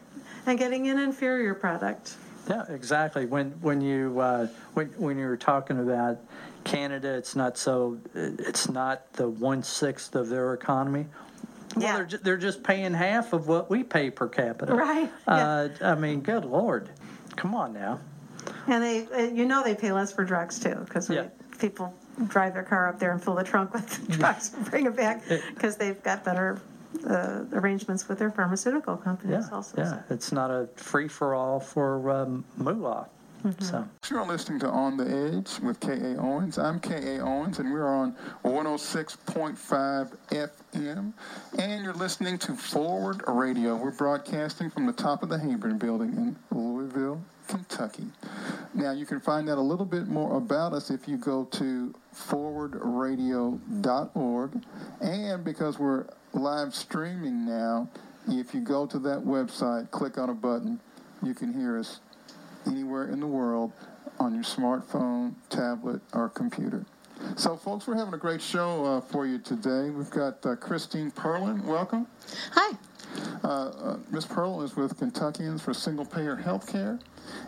[0.46, 2.16] and getting an inferior product.
[2.48, 3.26] Yeah, exactly.
[3.26, 6.18] When when you uh, when when you were talking about
[6.64, 7.98] Canada, it's not so.
[8.14, 11.07] It's not the one sixth of their economy.
[11.74, 11.96] Well, Yeah.
[11.96, 14.74] they're ju- they're just paying half of what we pay per capita.
[14.74, 16.88] Right, Uh, I mean, good lord,
[17.37, 18.01] come on now.
[18.66, 21.27] And they, uh, you know, they pay less for drugs too, because Yeah.
[21.59, 21.94] people
[22.29, 25.23] drive their car up there and fill the trunk with drugs and bring it back
[25.55, 26.61] because they've got better
[27.09, 29.77] uh, arrangements with their pharmaceutical companies Yeah, also.
[29.79, 30.03] yeah.
[30.11, 33.09] It's not a free for all for um, moolah.
[33.44, 33.62] Mm-hmm.
[33.62, 36.16] So You're listening to On the Edge with K.A.
[36.16, 36.57] Owens.
[36.57, 37.20] I'm K.A.
[37.20, 41.12] Owens, and we're on 106.5 FM.
[41.59, 43.76] And you're listening to Forward Radio.
[43.76, 48.07] We're broadcasting from the top of the Heyburn Building in Louisville, Kentucky.
[48.72, 51.94] Now, you can find out a little bit more about us if you go to
[52.14, 54.62] forwardradio.org.
[55.02, 57.90] And because we're live streaming now,
[58.26, 60.80] if you go to that website, click on a button,
[61.22, 62.00] you can hear us
[62.66, 63.72] anywhere in the world
[64.18, 66.85] on your smartphone, tablet, or computer.
[67.37, 69.90] So, folks, we're having a great show uh, for you today.
[69.90, 71.64] We've got uh, Christine Perlin.
[71.64, 72.07] Welcome.
[72.53, 72.77] Hi.
[73.42, 74.27] Uh, uh, Ms.
[74.27, 77.00] Perlin is with Kentuckians for Single Payer Healthcare,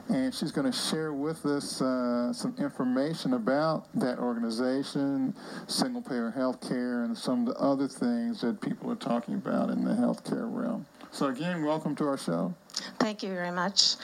[0.08, 5.34] and she's going to share with us uh, some information about that organization,
[5.66, 9.84] single payer healthcare, and some of the other things that people are talking about in
[9.84, 10.86] the healthcare realm.
[11.10, 12.54] So, again, welcome to our show.
[12.98, 13.96] Thank you very much.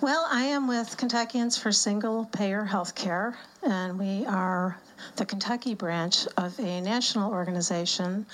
[0.00, 4.78] Well, I am with Kentuckians for Single Payer Health Care, and we are
[5.16, 8.26] the Kentucky branch of a national organization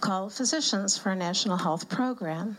[0.00, 2.56] called Physicians for a National Health Program.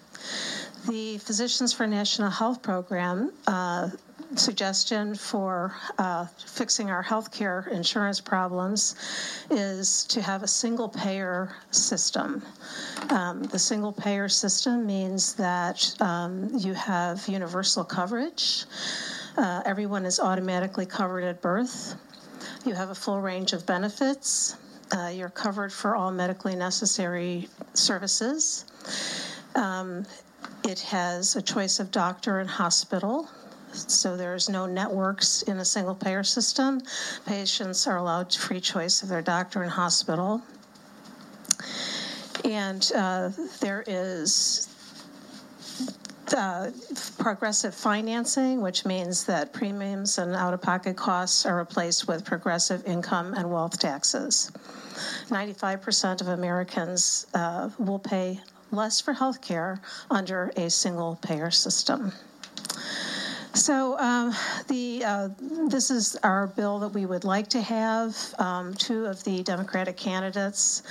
[0.88, 3.90] The Physicians for National Health Program uh,
[4.36, 8.96] suggestion for uh, fixing our healthcare insurance problems
[9.50, 12.44] is to have a single payer system.
[13.10, 18.66] Um, the single payer system means that um, you have universal coverage.
[19.38, 21.96] Uh, everyone is automatically covered at birth.
[22.66, 24.56] You have a full range of benefits.
[24.92, 28.66] Uh, you're covered for all medically necessary services.
[29.56, 30.06] Um,
[30.64, 33.30] it has a choice of doctor and hospital.
[33.74, 36.82] So there's no networks in a single payer system.
[37.26, 40.42] Patients are allowed free choice of their doctor and hospital.
[42.44, 43.30] And uh,
[43.60, 44.68] there is
[46.34, 46.72] uh,
[47.18, 52.86] progressive financing, which means that premiums and out of pocket costs are replaced with progressive
[52.86, 54.52] income and wealth taxes.
[55.30, 58.40] 95% of Americans uh, will pay
[58.72, 62.12] less for health care under a single payer system.
[63.54, 64.34] So um,
[64.70, 65.30] the uh,
[65.68, 68.16] this is our bill that we would like to have.
[68.40, 70.84] Um, two of the Democratic candidates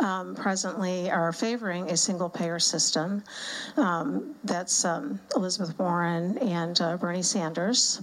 [0.00, 3.22] um, presently are favoring a single payer system.
[3.76, 8.02] Um, that's um, Elizabeth Warren and uh, Bernie Sanders.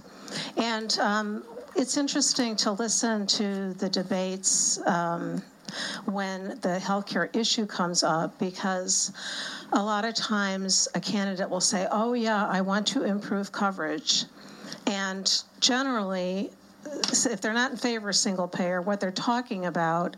[0.56, 4.78] And um, it's interesting to listen to the debates
[6.04, 9.12] when the healthcare issue comes up because
[9.74, 14.24] a lot of times a candidate will say, Oh, yeah, I want to improve coverage.
[14.86, 16.50] And generally,
[17.10, 20.16] if they're not in favor of single payer, what they're talking about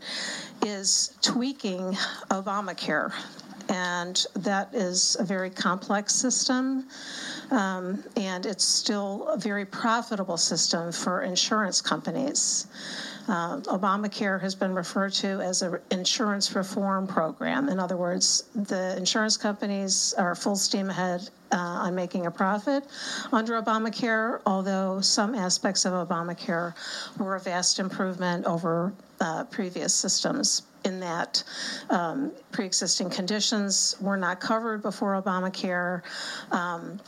[0.65, 1.93] is tweaking
[2.29, 3.11] Obamacare.
[3.69, 6.87] And that is a very complex system,
[7.51, 12.67] um, and it's still a very profitable system for insurance companies.
[13.27, 17.67] Uh, Obamacare has been referred to as an insurance reform program.
[17.67, 22.85] In other words, the insurance companies are full steam ahead uh, on making a profit
[23.33, 26.73] under Obamacare, although some aspects of Obamacare
[27.17, 31.43] were a vast improvement over uh, previous systems in that
[31.89, 36.01] um, pre-existing conditions were not covered before Obamacare.
[36.51, 36.99] Um,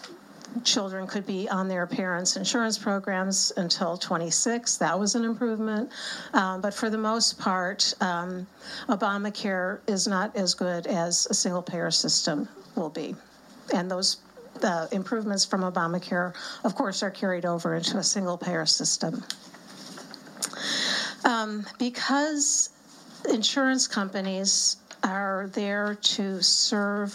[0.63, 4.77] children could be on their parents' insurance programs until 26.
[4.77, 5.91] That was an improvement.
[6.33, 8.47] Um, but for the most part, um,
[8.87, 13.15] Obamacare is not as good as a single payer system will be.
[13.73, 14.17] And those
[14.91, 16.33] improvements from Obamacare,
[16.63, 19.23] of course, are carried over into a single payer system.
[21.25, 22.69] Um, because
[23.29, 27.13] insurance companies are there to serve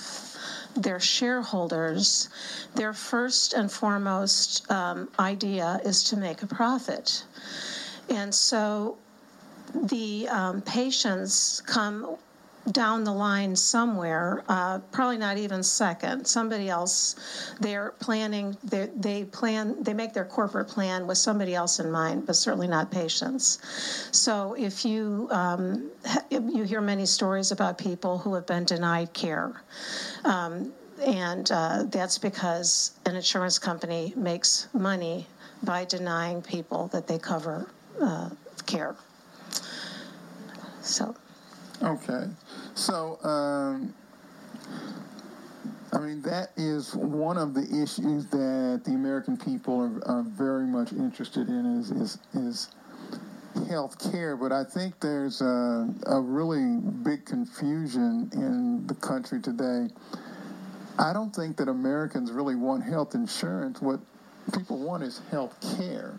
[0.76, 2.28] their shareholders,
[2.74, 7.24] their first and foremost um, idea is to make a profit.
[8.08, 8.98] And so
[9.74, 12.16] the um, patients come
[12.72, 16.26] down the line somewhere, uh, probably not even second.
[16.26, 17.16] Somebody else,
[17.60, 22.26] they're planning, they, they plan, they make their corporate plan with somebody else in mind,
[22.26, 23.58] but certainly not patients.
[24.12, 25.90] So if you um,
[26.30, 29.62] you hear many stories about people who have been denied care.
[30.24, 30.72] Um,
[31.04, 35.26] and uh, that's because an insurance company makes money
[35.62, 37.68] by denying people that they cover
[38.00, 38.30] uh,
[38.66, 38.94] care.
[40.82, 41.14] So.
[41.82, 42.28] Okay.
[42.74, 43.94] So, um,
[45.92, 50.66] I mean, that is one of the issues that the American people are, are very
[50.66, 52.68] much interested in is, is, is
[53.68, 54.36] health care.
[54.36, 59.86] But I think there's a, a really big confusion in the country today.
[60.98, 63.80] I don't think that Americans really want health insurance.
[63.80, 64.00] What
[64.52, 66.18] people want is health care.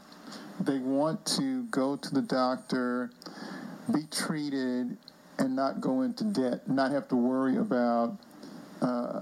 [0.62, 3.12] They want to go to the doctor,
[3.94, 4.98] be treated,
[5.38, 8.18] and not go into debt, not have to worry about
[8.82, 9.22] uh,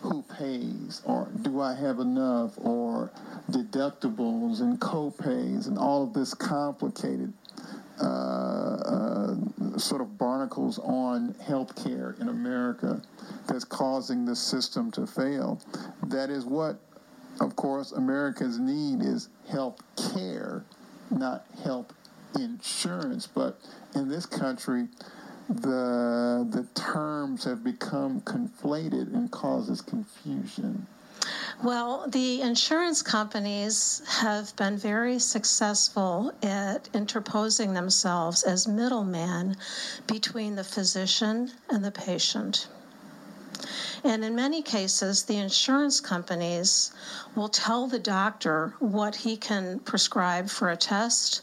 [0.00, 3.10] who pays or do I have enough or
[3.50, 7.32] deductibles and co-pays and all of this complicated
[8.00, 9.36] uh, uh,
[9.76, 13.02] sort of barnacles on healthcare in America
[13.48, 15.60] that's causing the system to fail.
[16.04, 16.78] That is what,
[17.40, 19.80] of course, Americans need is health
[20.14, 20.64] care,
[21.10, 21.92] not health
[22.36, 23.26] insurance.
[23.26, 23.60] But
[23.94, 24.86] in this country,
[25.48, 30.86] the the terms have become conflated and causes confusion.
[31.62, 39.56] Well, the insurance companies have been very successful at interposing themselves as middlemen
[40.06, 42.68] between the physician and the patient.
[44.04, 46.92] And in many cases, the insurance companies
[47.34, 51.42] will tell the doctor what he can prescribe for a test,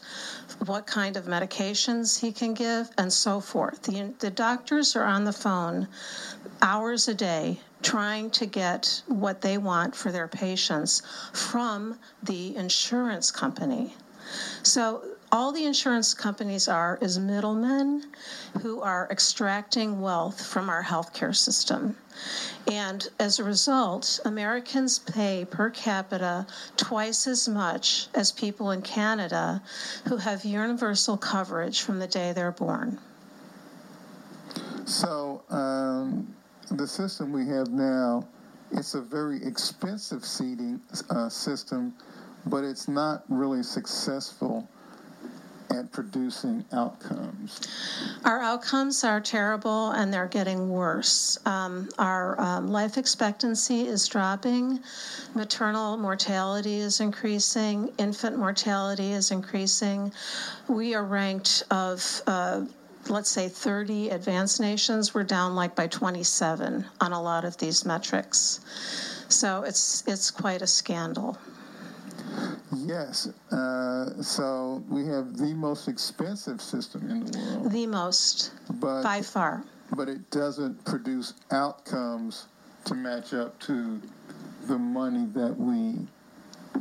[0.64, 3.82] what kind of medications he can give, and so forth.
[3.82, 5.88] The, the doctors are on the phone
[6.62, 11.02] hours a day trying to get what they want for their patients
[11.32, 13.94] from the insurance company.
[14.62, 18.04] So all the insurance companies are is middlemen
[18.60, 21.96] who are extracting wealth from our healthcare system.
[22.70, 26.46] And as a result, Americans pay per capita
[26.76, 29.62] twice as much as people in Canada
[30.08, 32.98] who have universal coverage from the day they're born.
[34.84, 36.34] So um,
[36.70, 38.26] the system we have now,
[38.70, 41.94] it's a very expensive seating uh, system,
[42.46, 44.68] but it's not really successful
[45.70, 47.60] at producing outcomes?
[48.24, 51.38] Our outcomes are terrible and they're getting worse.
[51.46, 54.80] Um, our um, life expectancy is dropping,
[55.34, 60.12] maternal mortality is increasing, infant mortality is increasing.
[60.68, 62.64] We are ranked of uh,
[63.08, 67.84] let's say 30 advanced nations, we're down like by 27 on a lot of these
[67.84, 68.60] metrics.
[69.28, 71.38] So it's it's quite a scandal.
[72.74, 73.28] Yes.
[73.52, 77.72] Uh, so we have the most expensive system in the world.
[77.72, 79.64] The most, but, by far.
[79.94, 82.46] But it doesn't produce outcomes
[82.86, 84.00] to match up to
[84.66, 85.94] the money that we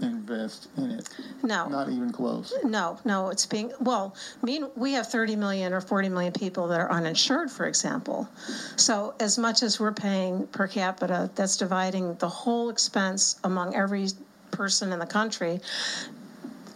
[0.02, 1.10] invest in it.
[1.44, 1.68] No.
[1.68, 2.54] Not even close.
[2.64, 6.80] No, no, it's being, well, mean, we have 30 million or 40 million people that
[6.80, 8.28] are uninsured, for example.
[8.76, 14.08] So as much as we're paying per capita, that's dividing the whole expense among every
[14.56, 15.60] person in the country,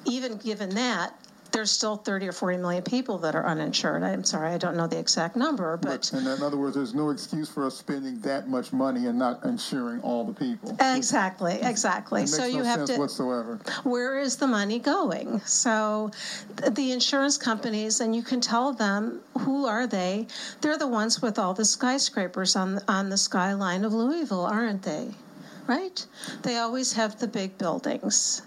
[0.05, 1.13] even given that,
[1.51, 4.03] there's still 30 or 40 million people that are uninsured.
[4.03, 6.11] I'm sorry, I don't know the exact number, but.
[6.13, 9.43] And in other words, there's no excuse for us spending that much money and not
[9.43, 10.75] insuring all the people.
[10.79, 12.25] Exactly, exactly.
[12.27, 12.97] so you no have to.
[12.97, 13.59] whatsoever.
[13.83, 15.39] Where is the money going?
[15.41, 16.11] So
[16.69, 20.27] the insurance companies, and you can tell them who are they?
[20.61, 25.09] They're the ones with all the skyscrapers on on the skyline of Louisville, aren't they?
[25.69, 26.03] Right?
[26.41, 28.41] They always have the big buildings.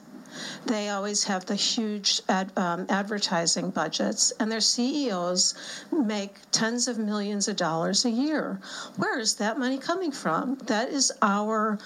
[0.67, 5.55] They always have the huge ad, um, advertising budgets, and their CEOs
[5.93, 8.59] make tens of millions of dollars a year.
[8.97, 10.57] Where is that money coming from?
[10.67, 11.79] That is our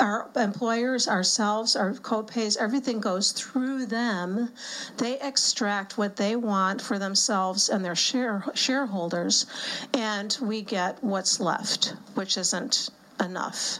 [0.00, 4.50] our employers, ourselves, our co-pays, everything goes through them.
[4.96, 9.46] They extract what they want for themselves and their share, shareholders,
[9.92, 13.78] and we get what's left, which isn't enough.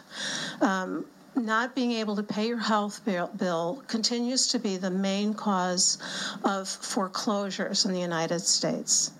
[0.61, 1.07] Um,
[1.37, 5.99] not being able to pay your health bill, bill, continues to be the main cause
[6.45, 9.11] of foreclosures in the United States.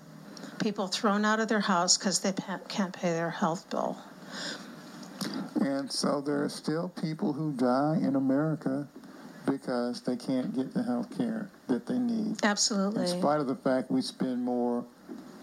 [0.59, 2.33] People thrown out of their house because they
[2.69, 3.97] can't pay their health bill.
[5.59, 8.87] And so there are still people who die in America
[9.45, 12.37] because they can't get the health care that they need.
[12.43, 13.03] Absolutely.
[13.03, 14.85] In spite of the fact we spend more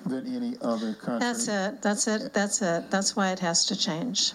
[0.07, 1.21] than any other country.
[1.21, 1.83] That's it.
[1.83, 2.33] That's it.
[2.33, 2.91] That's it.
[2.91, 4.33] That's why it has to change.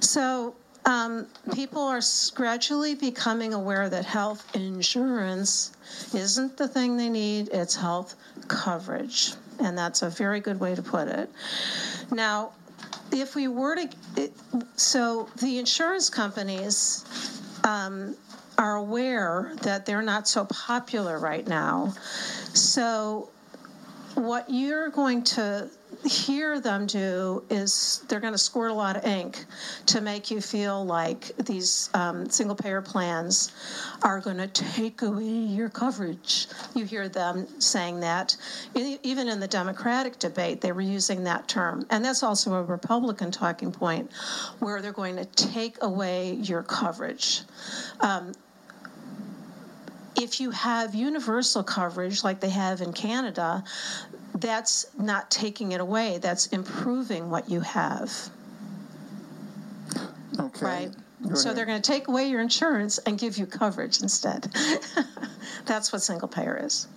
[0.00, 0.54] So
[0.86, 2.00] um, people are
[2.34, 5.72] gradually becoming aware that health insurance
[6.14, 8.16] isn't the thing they need, it's health
[8.48, 9.32] coverage.
[9.60, 11.30] And that's a very good way to put it.
[12.10, 12.52] Now,
[13.12, 14.32] if we were to, it,
[14.76, 17.04] so the insurance companies
[17.62, 18.16] um,
[18.58, 21.94] are aware that they're not so popular right now.
[22.52, 23.30] So,
[24.14, 25.68] what you're going to
[26.04, 29.44] hear them do is they're going to squirt a lot of ink
[29.86, 33.52] to make you feel like these um, single payer plans
[34.02, 36.46] are going to take away your coverage.
[36.74, 38.36] You hear them saying that.
[38.74, 41.86] Even in the Democratic debate, they were using that term.
[41.90, 44.12] And that's also a Republican talking point
[44.58, 47.42] where they're going to take away your coverage
[50.16, 53.64] if you have universal coverage like they have in Canada,
[54.34, 58.12] that's not taking it away, that's improving what you have,
[60.38, 60.66] Okay.
[60.66, 60.90] right?
[61.28, 61.56] Go So ahead.
[61.56, 64.52] they're going to take away your insurance and give you coverage instead.
[65.66, 66.88] that's what single payer is.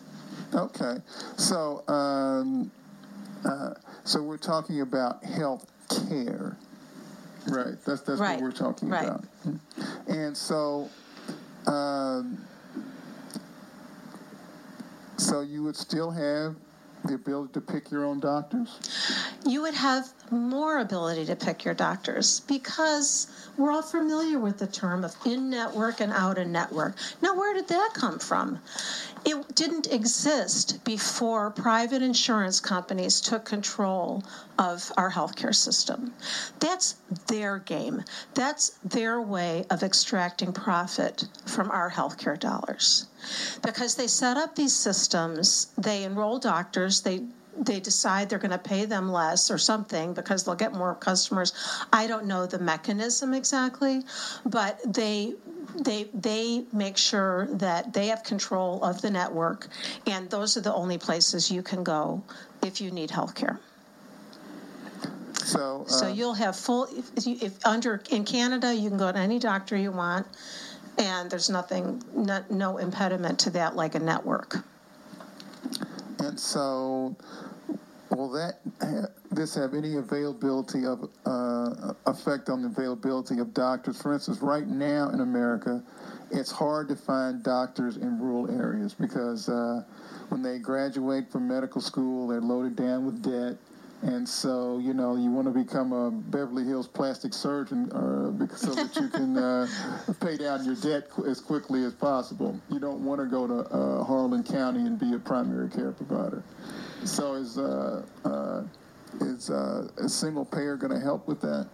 [0.54, 0.96] Okay,
[1.36, 2.72] so um,
[3.46, 3.74] uh,
[4.06, 5.70] so we're talking about health
[6.10, 6.58] care,
[7.48, 7.76] right?
[7.86, 9.04] That's that's Right, what we're talking right.
[9.08, 9.26] about.
[10.08, 10.90] And so,
[11.68, 12.38] um,
[15.18, 16.56] so you would still have
[17.06, 18.80] the ability to pick your own doctors.
[19.46, 24.68] you would have more ability to pick your doctors because we're all familiar with the
[24.68, 26.96] term of in network and out of network.
[27.22, 28.60] Now, where did that come from?
[29.26, 34.24] It didn't exist before private insurance companies took control
[34.60, 36.14] of our healthcare system.
[36.60, 36.96] That's
[37.28, 38.04] their game.
[38.34, 43.08] That's their way of extracting profit from our healthcare dollars.
[43.64, 47.24] Because they set up these systems, they enroll doctors, they
[47.60, 51.54] they decide they're going to pay them less or something because they'll get more customers.
[51.92, 54.04] I don't know the mechanism exactly,
[54.46, 55.34] but they
[55.84, 59.68] they they make sure that they have control of the network,
[60.06, 62.24] and those are the only places you can go
[62.64, 63.60] if you need health care.
[65.48, 69.12] So, uh, So you'll have full if, you, if under in Canada you can go
[69.12, 70.28] to any doctor you want,
[70.98, 74.58] and there's nothing no, no impediment to that like a network.
[76.20, 77.16] and so,
[78.18, 78.60] will that
[79.32, 84.02] this have any availability of uh, effect on the availability of doctors?
[84.02, 85.84] For instance, right now in America,
[86.32, 89.84] it's hard to find doctors in rural areas because uh,
[90.30, 93.58] when they graduate from medical school, they're loaded down with debt.
[94.04, 98.76] And so, you know, you want to become a Beverly Hills plastic surgeon uh, so
[98.76, 99.68] that you can uh,
[100.22, 102.60] pay down your debt as quickly as possible.
[102.70, 106.44] You don't want to go to uh, Harlan County and be a primary care provider.
[107.04, 108.64] So, is uh, uh,
[109.22, 111.68] is uh, a single payer going to help with that?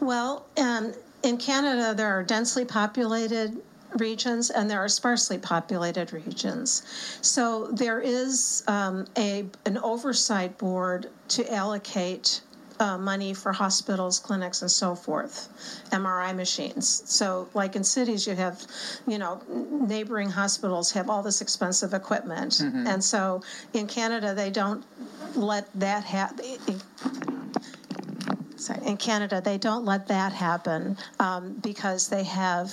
[0.00, 0.92] Well, um,
[1.22, 3.60] in Canada, there are densely populated
[3.96, 6.82] regions and there are sparsely populated regions.
[7.22, 12.42] So there is um, a an oversight board to allocate.
[12.80, 15.48] Uh, money for hospitals, clinics, and so forth,
[15.92, 17.02] MRI machines.
[17.04, 18.64] So, like in cities, you have,
[19.06, 19.42] you know,
[19.86, 23.42] neighboring hospitals have all this expensive equipment, and so
[23.74, 24.82] in Canada they don't
[25.36, 26.80] let that happen
[28.60, 32.72] sorry, in Canada, they don't let that happen um, because they have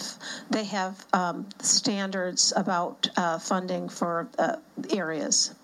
[0.49, 4.57] they have um, standards about uh, funding for uh,
[4.91, 5.55] areas.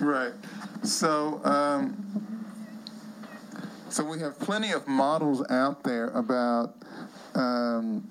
[0.00, 0.32] Right.
[0.82, 2.31] So, um,
[3.92, 6.74] so we have plenty of models out there about
[7.34, 8.06] um,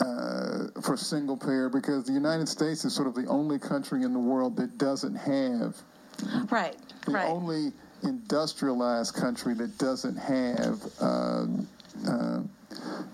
[0.00, 4.12] uh, for single payer because the United States is sort of the only country in
[4.12, 5.76] the world that doesn't have
[6.50, 11.68] Right, the right, only industrialized country that doesn't have um,
[12.06, 12.40] uh,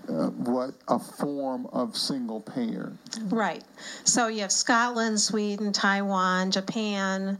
[0.09, 2.91] uh, what a form of single payer.
[3.25, 3.63] right.
[4.03, 7.39] So you have Scotland, Sweden, Taiwan, Japan.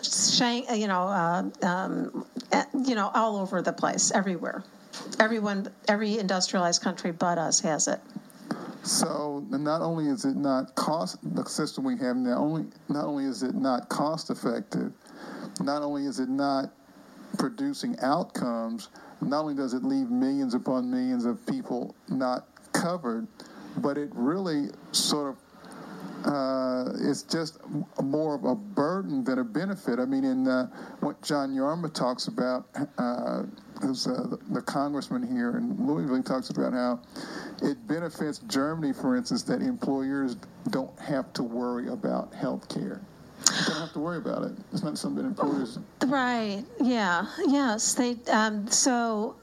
[0.00, 4.62] Uh, Shang, you know, uh, um, eh, you know, all over the place, everywhere.
[5.18, 8.00] Everyone, every industrialized country but us has it.
[8.82, 13.26] So not only is it not cost the system we have now only not only
[13.26, 14.92] is it not cost effective,
[15.60, 16.72] not only is it not
[17.38, 18.88] producing outcomes,
[19.20, 23.26] not only does it leave millions upon millions of people not covered,
[23.76, 25.49] but it really sort of
[26.24, 27.58] uh, it's just
[28.02, 29.98] more of a burden than a benefit.
[29.98, 30.66] I mean, in uh,
[31.00, 32.66] what John Yarmuth talks about,
[32.98, 33.44] uh,
[33.80, 37.00] who's uh, the, congressman here in Louisville, talks about how
[37.62, 40.36] it benefits Germany, for instance, that employers
[40.70, 43.00] don't have to worry about health care.
[43.46, 44.52] They don't have to worry about it.
[44.72, 45.78] It's not something that employers.
[46.06, 46.64] Right.
[46.80, 47.26] Yeah.
[47.46, 47.94] Yes.
[47.94, 48.16] They.
[48.30, 49.36] Um, so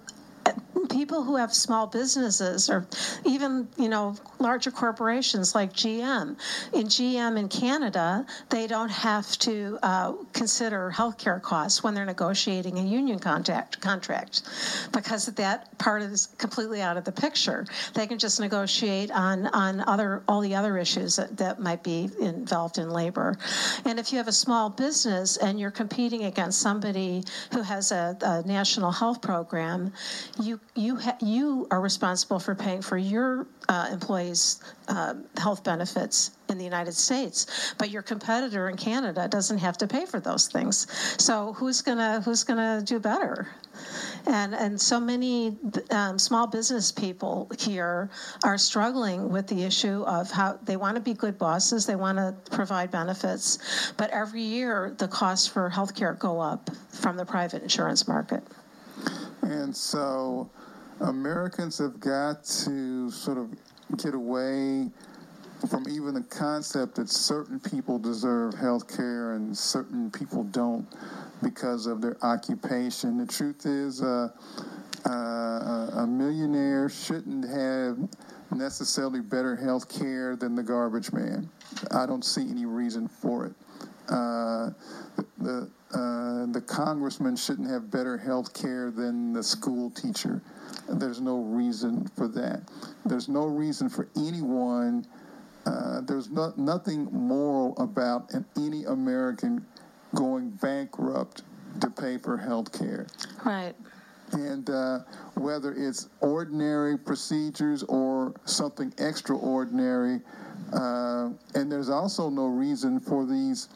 [0.89, 2.87] people who have small businesses or
[3.25, 6.37] even, you know, larger corporations like GM.
[6.73, 12.77] In GM in Canada, they don't have to uh, consider healthcare costs when they're negotiating
[12.79, 14.43] a union contract, contract
[14.93, 17.65] because that part is completely out of the picture.
[17.93, 22.09] They can just negotiate on, on other all the other issues that, that might be
[22.19, 23.37] involved in labor.
[23.85, 27.23] And if you have a small business and you're competing against somebody
[27.53, 29.93] who has a, a national health program,
[30.41, 36.31] you you ha- you are responsible for paying for your uh, employees' uh, health benefits
[36.49, 40.47] in the United States, but your competitor in Canada doesn't have to pay for those
[40.47, 40.87] things.
[41.21, 43.49] So who's gonna who's gonna do better?
[44.27, 45.57] And and so many
[45.91, 48.09] um, small business people here
[48.43, 52.17] are struggling with the issue of how they want to be good bosses, they want
[52.17, 57.63] to provide benefits, but every year the costs for healthcare go up from the private
[57.63, 58.43] insurance market.
[59.41, 60.49] And so
[61.01, 63.53] Americans have got to sort of
[63.97, 64.89] get away
[65.69, 70.87] from even the concept that certain people deserve health care and certain people don't
[71.43, 73.17] because of their occupation.
[73.17, 74.29] The truth is, uh,
[75.05, 77.97] uh, a millionaire shouldn't have
[78.51, 81.49] necessarily better health care than the garbage man.
[81.91, 83.53] I don't see any reason for it.
[84.09, 84.71] Uh,
[85.37, 90.41] the, uh, the congressman shouldn't have better health care than the school teacher.
[90.89, 92.61] There's no reason for that.
[93.05, 95.05] There's no reason for anyone.
[95.65, 99.65] Uh, there's not, nothing moral about an, any American
[100.15, 101.41] going bankrupt
[101.81, 103.07] to pay for health care.
[103.45, 103.75] Right.
[104.31, 104.99] And uh,
[105.35, 110.21] whether it's ordinary procedures or something extraordinary,
[110.73, 113.69] uh, and there's also no reason for these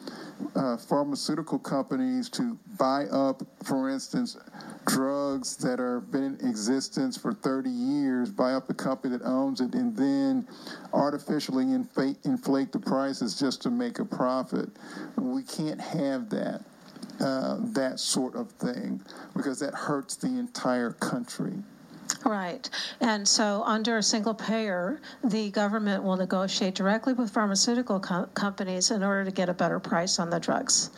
[0.56, 4.36] uh, pharmaceutical companies to buy up, for instance,
[4.86, 9.60] drugs that have been in existence for 30 years, buy up the company that owns
[9.60, 10.46] it, and then
[10.92, 14.68] artificially inflate, inflate the prices just to make a profit.
[15.16, 16.64] We can't have that.
[17.20, 19.00] Uh, that sort of thing
[19.36, 21.52] because that hurts the entire country.
[22.24, 22.68] Right.
[23.00, 28.90] And so, under a single payer, the government will negotiate directly with pharmaceutical com- companies
[28.90, 30.90] in order to get a better price on the drugs.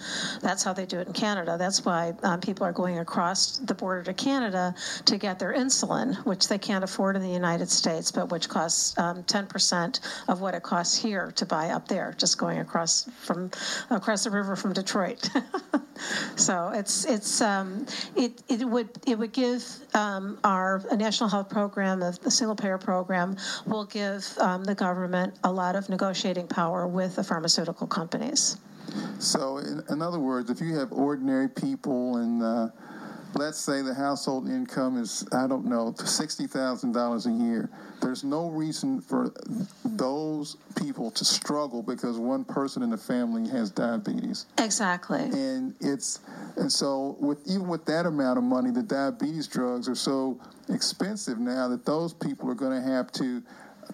[0.43, 1.57] That's how they do it in Canada.
[1.59, 4.75] That's why um, people are going across the border to Canada
[5.07, 8.97] to get their insulin, which they can't afford in the United States, but which costs
[8.99, 13.51] um, 10% of what it costs here to buy up there, just going across from
[13.91, 15.31] across the river from Detroit.
[16.37, 17.87] so it's it's um,
[18.17, 23.37] it it would it would give um, our national health program, the single payer program,
[23.67, 28.57] will give um, the government a lot of negotiating power with the pharmaceutical companies.
[29.19, 32.69] So, in, in other words, if you have ordinary people and uh,
[33.35, 37.71] let's say the household income is, I don't know, $60,000 a year.
[38.01, 39.33] There's no reason for
[39.85, 44.47] those people to struggle because one person in the family has diabetes.
[44.59, 45.21] Exactly.
[45.21, 46.21] And it's,
[46.57, 51.39] and so with even with that amount of money, the diabetes drugs are so expensive
[51.39, 53.43] now that those people are going to have to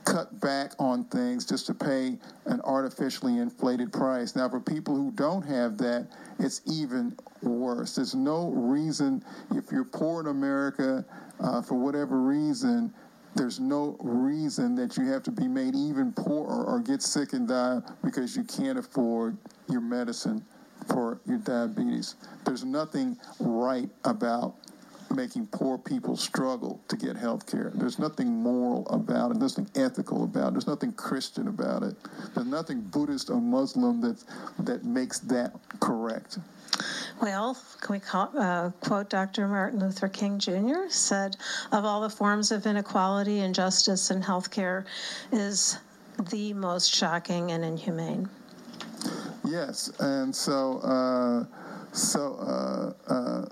[0.04, 4.34] cut back on things just to pay an artificially inflated price.
[4.34, 7.96] Now, for people who don't have that, it's even worse.
[7.96, 9.24] There's no reason,
[9.54, 11.04] if you're poor in America,
[11.40, 12.92] uh, for whatever reason,
[13.34, 17.46] there's no reason that you have to be made even poorer or get sick and
[17.46, 19.36] die because you can't afford
[19.68, 20.44] your medicine
[20.88, 22.16] for your diabetes.
[22.44, 24.56] There's nothing right about
[25.10, 27.72] making poor people struggle to get health care.
[27.74, 29.40] There's nothing moral about it.
[29.40, 30.52] There's nothing ethical about it.
[30.52, 31.96] There's nothing Christian about it.
[32.34, 34.22] There's nothing Buddhist or Muslim that
[34.60, 36.38] that makes that correct.
[37.20, 39.46] Well, can we call, uh, quote Dr.
[39.48, 40.88] Martin Luther King Jr.
[40.88, 41.36] said,
[41.72, 44.84] "Of all the forms of inequality, injustice in healthcare
[45.32, 45.78] is
[46.30, 48.28] the most shocking and inhumane."
[49.44, 51.44] Yes, and so uh,
[51.92, 52.34] so.
[52.36, 53.46] Uh, uh,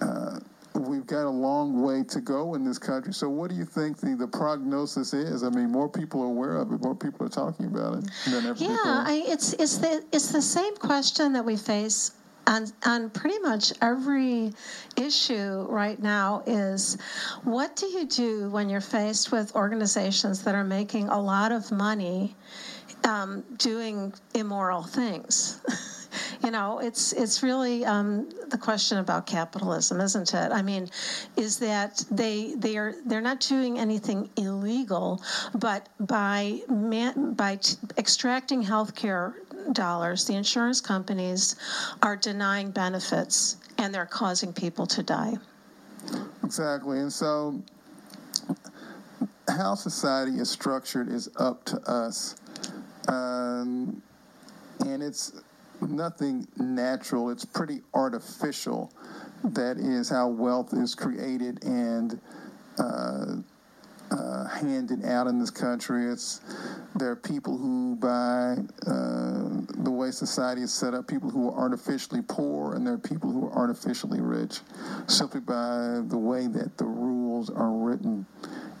[0.00, 0.40] uh
[0.78, 3.12] we've got a long way to go in this country.
[3.12, 5.42] So, what do you think the, the prognosis is?
[5.42, 8.46] I mean, more people are aware of it, more people are talking about it than
[8.46, 9.14] ever yeah, before.
[9.14, 12.12] Yeah, it's it's the it's the same question that we face
[12.48, 14.52] on, on pretty much every
[14.96, 16.96] issue right now is
[17.44, 21.70] what do you do when you're faced with organizations that are making a lot of
[21.70, 22.34] money
[23.04, 25.60] um, doing immoral things?
[26.42, 30.52] you know, it's it's really um, the question about capitalism, isn't it?
[30.52, 30.88] I mean,
[31.36, 35.20] is that they they are they're not doing anything illegal,
[35.54, 39.34] but by man, by t- extracting healthcare
[39.72, 41.56] dollars, the insurance companies
[42.02, 45.34] are denying benefits and they're causing people to die.
[46.44, 47.60] Exactly, and so
[49.48, 52.36] how society is structured is up to us.
[53.08, 54.02] Um,
[54.80, 55.32] and it's
[55.80, 58.92] nothing natural, it's pretty artificial.
[59.44, 62.20] That is how wealth is created and
[62.78, 63.36] uh,
[64.10, 66.06] uh, handed out in this country.
[66.06, 66.40] It's
[66.96, 68.56] there are people who, by
[68.86, 69.48] uh,
[69.82, 73.30] the way society is set up, people who are artificially poor, and there are people
[73.30, 74.60] who are artificially rich,
[75.06, 78.26] simply by the way that the rules are written.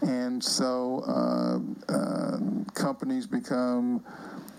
[0.00, 2.38] And so uh, uh,
[2.74, 4.04] companies become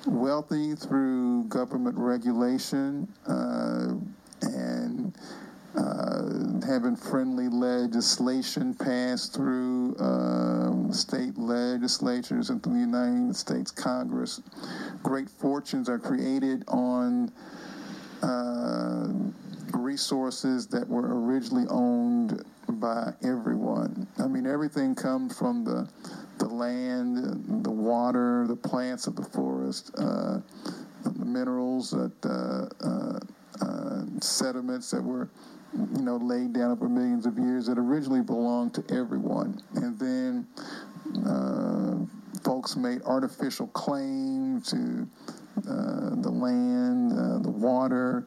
[0.06, 3.94] wealthy through government regulation uh,
[4.42, 5.18] and
[5.76, 14.42] uh, having friendly legislation passed through um, state legislatures and through the United States Congress.
[15.04, 17.32] Great fortunes are created on
[18.22, 19.08] uh,
[19.78, 24.08] resources that were originally owned by everyone.
[24.18, 25.88] I mean, everything comes from the
[26.40, 30.40] the land, the water, the plants of the forest, uh,
[31.04, 33.20] the minerals, that, uh, uh,
[33.62, 35.30] uh, sediments that were,
[35.74, 40.48] you know, laid down over millions of years that originally belonged to everyone, and then
[41.28, 41.98] uh,
[42.44, 45.08] folks made artificial claim to
[45.68, 47.12] uh, the land,
[47.44, 48.26] the water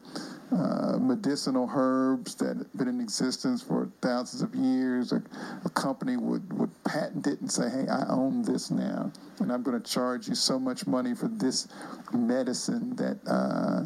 [0.53, 5.11] uh, medicinal herbs that have been in existence for thousands of years.
[5.11, 5.21] A,
[5.65, 9.63] a, company would, would patent it and say, hey, I own this now, and I'm
[9.63, 11.67] going to charge you so much money for this
[12.13, 13.19] medicine that.
[13.27, 13.85] Uh,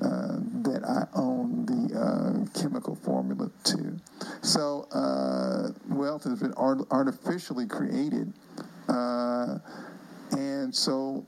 [0.00, 3.96] uh, that I own the uh, chemical formula to.
[4.40, 8.32] So uh, wealth has been art- artificially created,
[8.88, 9.58] uh,
[10.30, 11.26] and so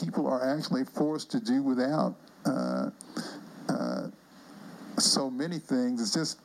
[0.00, 2.88] people are actually forced to do without uh,
[5.02, 6.00] so many things.
[6.00, 6.38] It's just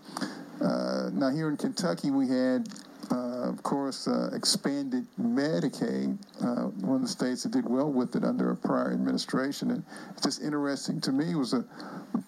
[0.61, 2.67] uh, now here in Kentucky we had,
[3.11, 6.17] uh, of course, uh, expanded Medicaid.
[6.41, 9.83] Uh, one of the states that did well with it under a prior administration, and
[10.11, 11.65] it's just interesting to me was a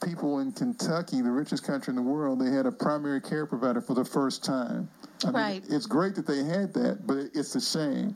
[0.04, 3.82] people in Kentucky, the richest country in the world, they had a primary care provider
[3.82, 4.90] for the first time.
[5.26, 5.64] I right.
[5.64, 8.16] Mean, it's great that they had that, but it's a shame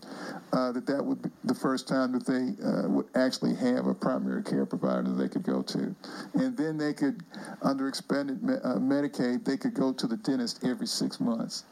[0.53, 3.93] uh, that that would be the first time that they uh, would actually have a
[3.93, 5.93] primary care provider that they could go to.
[6.36, 7.24] And then they could,
[7.61, 11.66] under expanded uh, Medicaid, they could go to the dentist every six months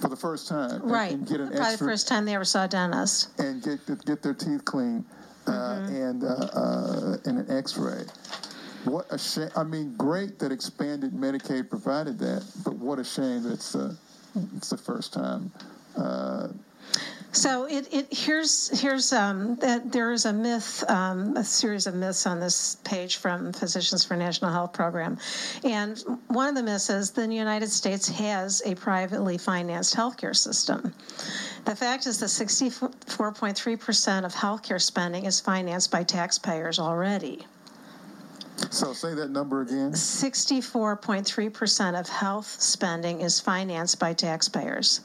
[0.00, 0.82] for the first time.
[0.82, 1.12] Right.
[1.12, 3.38] And, get an Probably extra, the first time they ever saw a dentist.
[3.38, 5.04] And get, get their teeth cleaned
[5.46, 5.94] uh, mm-hmm.
[5.94, 8.04] and, uh, uh, and an x ray.
[8.84, 9.50] What a shame.
[9.56, 13.94] I mean, great that expanded Medicaid provided that, but what a shame that it's, uh,
[14.56, 15.50] it's the first time.
[15.96, 16.48] Uh,
[17.36, 21.94] so it, it here's here's um, that there is a myth, um, a series of
[21.94, 25.18] myths on this page from Physicians for National Health Program,
[25.62, 30.94] and one of the myths is the United States has a privately financed healthcare system.
[31.66, 37.44] The fact is that 64.3% of healthcare spending is financed by taxpayers already.
[38.70, 39.92] So say that number again.
[39.92, 45.02] 64.3% of health spending is financed by taxpayers.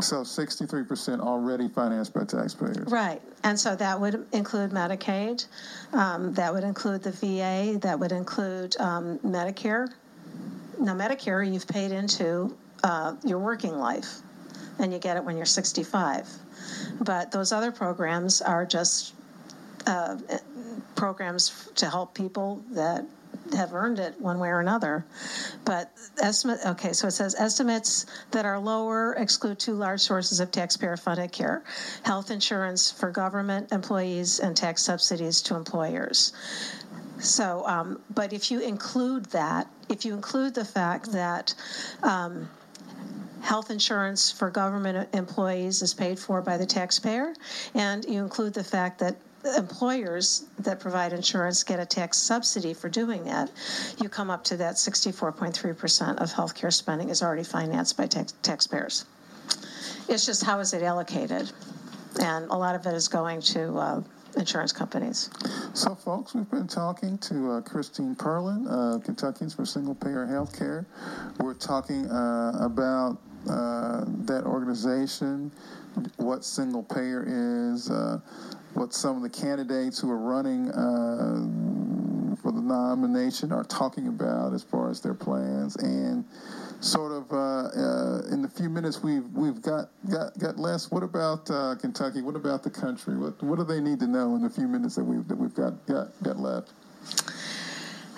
[0.00, 2.90] So 63% already financed by taxpayers.
[2.90, 3.20] Right.
[3.44, 5.46] And so that would include Medicaid,
[5.92, 9.88] um, that would include the VA, that would include um, Medicare.
[10.78, 14.20] Now, Medicare, you've paid into uh, your working life,
[14.78, 16.28] and you get it when you're 65.
[17.00, 19.14] But those other programs are just
[19.86, 20.16] uh,
[20.94, 23.04] programs to help people that
[23.54, 25.04] have earned it one way or another.
[25.64, 25.92] But
[26.22, 30.96] estimate, okay, so it says estimates that are lower exclude two large sources of taxpayer
[30.96, 31.62] funded care
[32.02, 36.32] health insurance for government employees and tax subsidies to employers.
[37.18, 41.54] So, um, but if you include that, if you include the fact that
[42.02, 42.48] um,
[43.42, 47.34] health insurance for government employees is paid for by the taxpayer,
[47.74, 49.16] and you include the fact that
[49.56, 53.50] employers that provide insurance get a tax subsidy for doing that,
[54.00, 59.04] you come up to that 64.3% of healthcare spending is already financed by tax- taxpayers.
[60.08, 61.52] It's just how is it allocated?
[62.20, 64.02] And a lot of it is going to uh,
[64.36, 65.30] insurance companies.
[65.74, 70.56] So, folks, we've been talking to uh, Christine Perlin, uh, Kentuckians for Single Payer Health
[70.56, 70.86] Care.
[71.38, 73.18] We're talking uh, about
[73.48, 75.50] uh, that organization,
[76.16, 78.20] what single payer is, uh,
[78.74, 84.52] what some of the candidates who are running uh, for the nomination are talking about
[84.52, 86.24] as far as their plans and
[86.80, 90.90] sort of uh, uh, in the few minutes we've we've got got, got less.
[90.90, 92.22] What about uh, Kentucky?
[92.22, 93.16] What about the country?
[93.16, 95.54] What what do they need to know in the few minutes that we've that we've
[95.54, 96.72] got got, got left?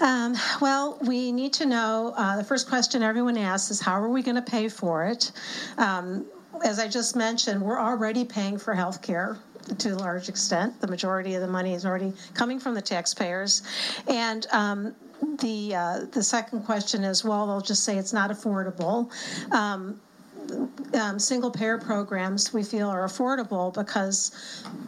[0.00, 2.12] Um, well, we need to know.
[2.16, 5.32] Uh, the first question everyone asks is, "How are we going to pay for it?"
[5.78, 6.26] Um,
[6.64, 9.38] as I just mentioned, we're already paying for health care
[9.78, 10.80] to a large extent.
[10.80, 13.62] The majority of the money is already coming from the taxpayers.
[14.08, 14.94] And um,
[15.40, 19.10] the, uh, the second question is, well, they'll just say it's not affordable.
[19.52, 20.00] Um,
[20.94, 24.30] um, single payer programs we feel are affordable because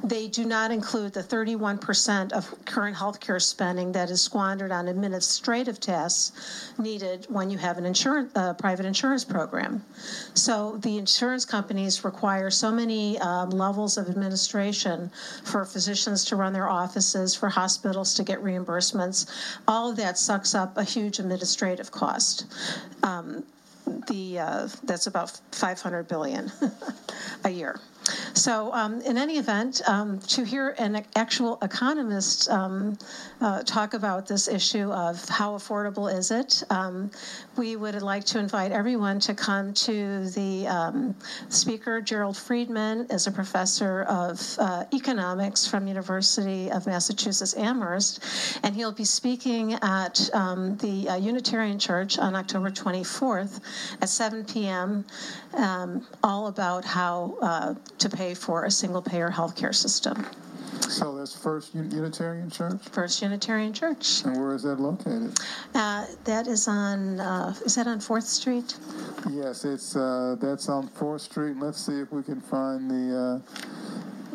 [0.02, 5.80] they do not include the 31% of current healthcare spending that is squandered on administrative
[5.80, 9.84] tasks needed when you have an insurance, uh, private insurance program.
[10.34, 15.10] So the insurance companies require so many um, levels of administration
[15.44, 19.30] for physicians to run their offices, for hospitals to get reimbursements.
[19.66, 22.46] All of that sucks up a huge administrative cost.
[23.02, 23.44] Um,
[23.86, 26.50] the uh, that's about 500 billion
[27.44, 27.78] a year.
[28.34, 32.98] So, um, in any event, um, to hear an actual economist um,
[33.40, 37.10] uh, talk about this issue of how affordable is it, um,
[37.56, 41.14] we would like to invite everyone to come to the um,
[41.48, 42.00] speaker.
[42.00, 48.22] Gerald Friedman is a professor of uh, economics from University of Massachusetts Amherst,
[48.62, 53.60] and he'll be speaking at um, the uh, Unitarian Church on October 24th
[54.00, 55.04] at 7 p.m.
[56.22, 60.26] all about how uh, to pay for a single payer healthcare system.
[60.88, 62.80] So that's First Unitarian Church?
[62.90, 64.22] First Unitarian Church.
[64.24, 65.38] And where is that located?
[65.74, 68.76] Uh, that is on, uh, is that on 4th Street?
[69.30, 71.56] Yes, it's uh, that's on 4th Street.
[71.56, 73.42] Let's see if we can find the.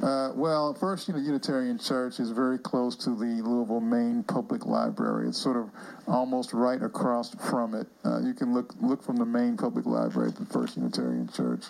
[0.01, 5.27] Uh, uh, well, First Unitarian Church is very close to the Louisville Main Public Library.
[5.27, 5.69] It's sort of
[6.07, 7.85] almost right across from it.
[8.05, 11.65] Uh, you can look look from the main public library to First Unitarian Church.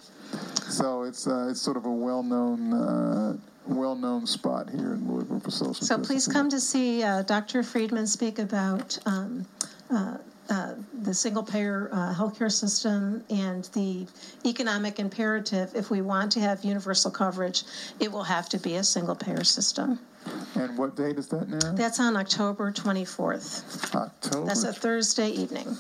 [0.70, 5.98] So it's it's sort of a well-known well-known spot here in Louisville for social So
[6.00, 7.64] please come to see uh, Dr.
[7.64, 9.46] Friedman speak about um,
[9.92, 10.18] uh,
[10.50, 10.74] uh,
[11.04, 14.08] the single-payer uh, healthcare system and the
[14.46, 15.72] economic imperative.
[15.76, 17.64] If we want to have universal coverage,
[18.00, 20.00] it will have to be a single-payer system.
[20.56, 21.74] And what date is that now?
[21.74, 23.96] That's on October 24th.
[23.96, 24.46] October.
[24.46, 25.78] That's a Thursday evening.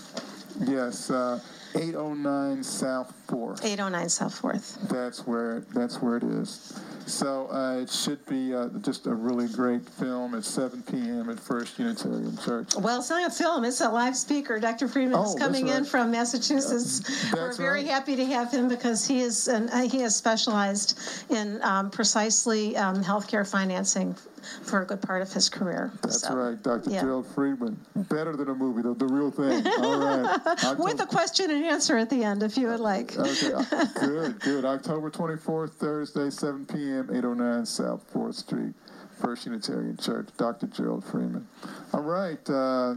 [0.59, 1.09] Yes.
[1.09, 1.39] Uh,
[1.75, 3.63] 809 South 4th.
[3.63, 4.89] 809 South 4th.
[4.89, 6.79] That's where that's where it is.
[7.09, 11.29] So uh, it should be uh, just a really great film at 7 p.m.
[11.29, 12.75] at First Unitarian Church.
[12.75, 14.59] Well, it's not a film; it's a live speaker.
[14.59, 14.87] Dr.
[14.87, 15.77] Friedman oh, is coming right.
[15.77, 17.33] in from Massachusetts.
[17.33, 17.87] Uh, We're very right.
[17.87, 20.99] happy to have him because he is an, uh, he has specialized
[21.31, 24.15] in um, precisely um, healthcare financing
[24.63, 25.91] for a good part of his career.
[26.01, 26.89] That's so, right, Dr.
[26.89, 27.01] yeah.
[27.01, 27.77] Gerald Friedman.
[27.95, 29.65] Better than a movie, the, the real thing.
[29.79, 30.39] All right.
[30.45, 33.17] October, With a question and answer at the end, if you would like.
[33.17, 34.65] Okay, uh, good, good.
[34.65, 38.73] October 24th, Thursday, 7 p.m., 809 South 4th Street,
[39.21, 40.67] First Unitarian Church, Dr.
[40.67, 41.47] Gerald Friedman.
[41.93, 42.95] All right, uh,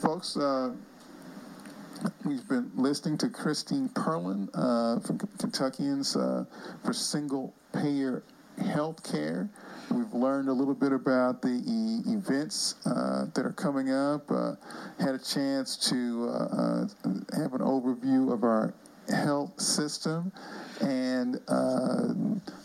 [0.00, 0.72] folks, uh,
[2.24, 6.44] we've been listening to Christine Perlin uh, from Kentuckians uh,
[6.84, 8.22] for Single Payer
[8.58, 9.48] Health Care.
[9.90, 14.30] We've learned a little bit about the e- events uh, that are coming up.
[14.30, 14.54] Uh,
[14.98, 16.86] had a chance to uh, uh
[17.40, 18.74] have an overview of our
[19.08, 20.32] health system,
[20.80, 22.14] and uh,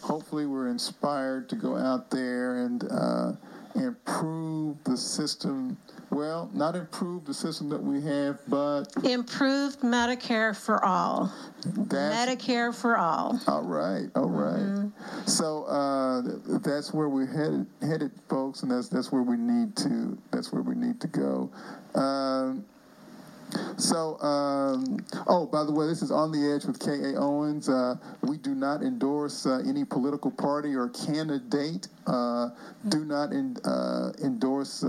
[0.01, 3.31] hopefully, we're inspired to go out there and uh,
[3.75, 5.77] improve the system.
[6.09, 11.33] Well, not improve the system that we have, but improved Medicare for all.
[11.63, 13.39] Medicare for all.
[13.47, 14.59] All right, all right.
[14.59, 15.27] mm-hmm.
[15.27, 16.21] So uh,
[16.59, 20.61] that's where we're headed, headed, folks, and that's that's where we need to that's where
[20.61, 21.49] we need to go.
[21.95, 22.53] Uh,
[23.77, 24.97] so, um,
[25.27, 27.19] oh, by the way, this is On the Edge with K.A.
[27.19, 27.69] Owens.
[27.69, 31.87] Uh, we do not endorse uh, any political party or candidate.
[32.07, 32.49] Uh,
[32.89, 34.83] do not in, uh, endorse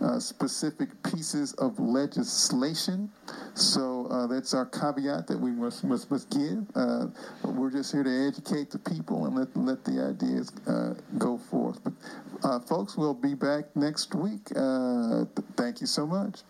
[0.00, 3.10] uh, uh, specific pieces of legislation.
[3.54, 6.66] So that's our caveat that we must must, must give.
[7.44, 10.50] we're just here to educate the people and let let the ideas
[11.18, 11.80] go forth.
[11.84, 14.48] But folks, we'll be back next week.
[15.56, 16.42] thank you so much.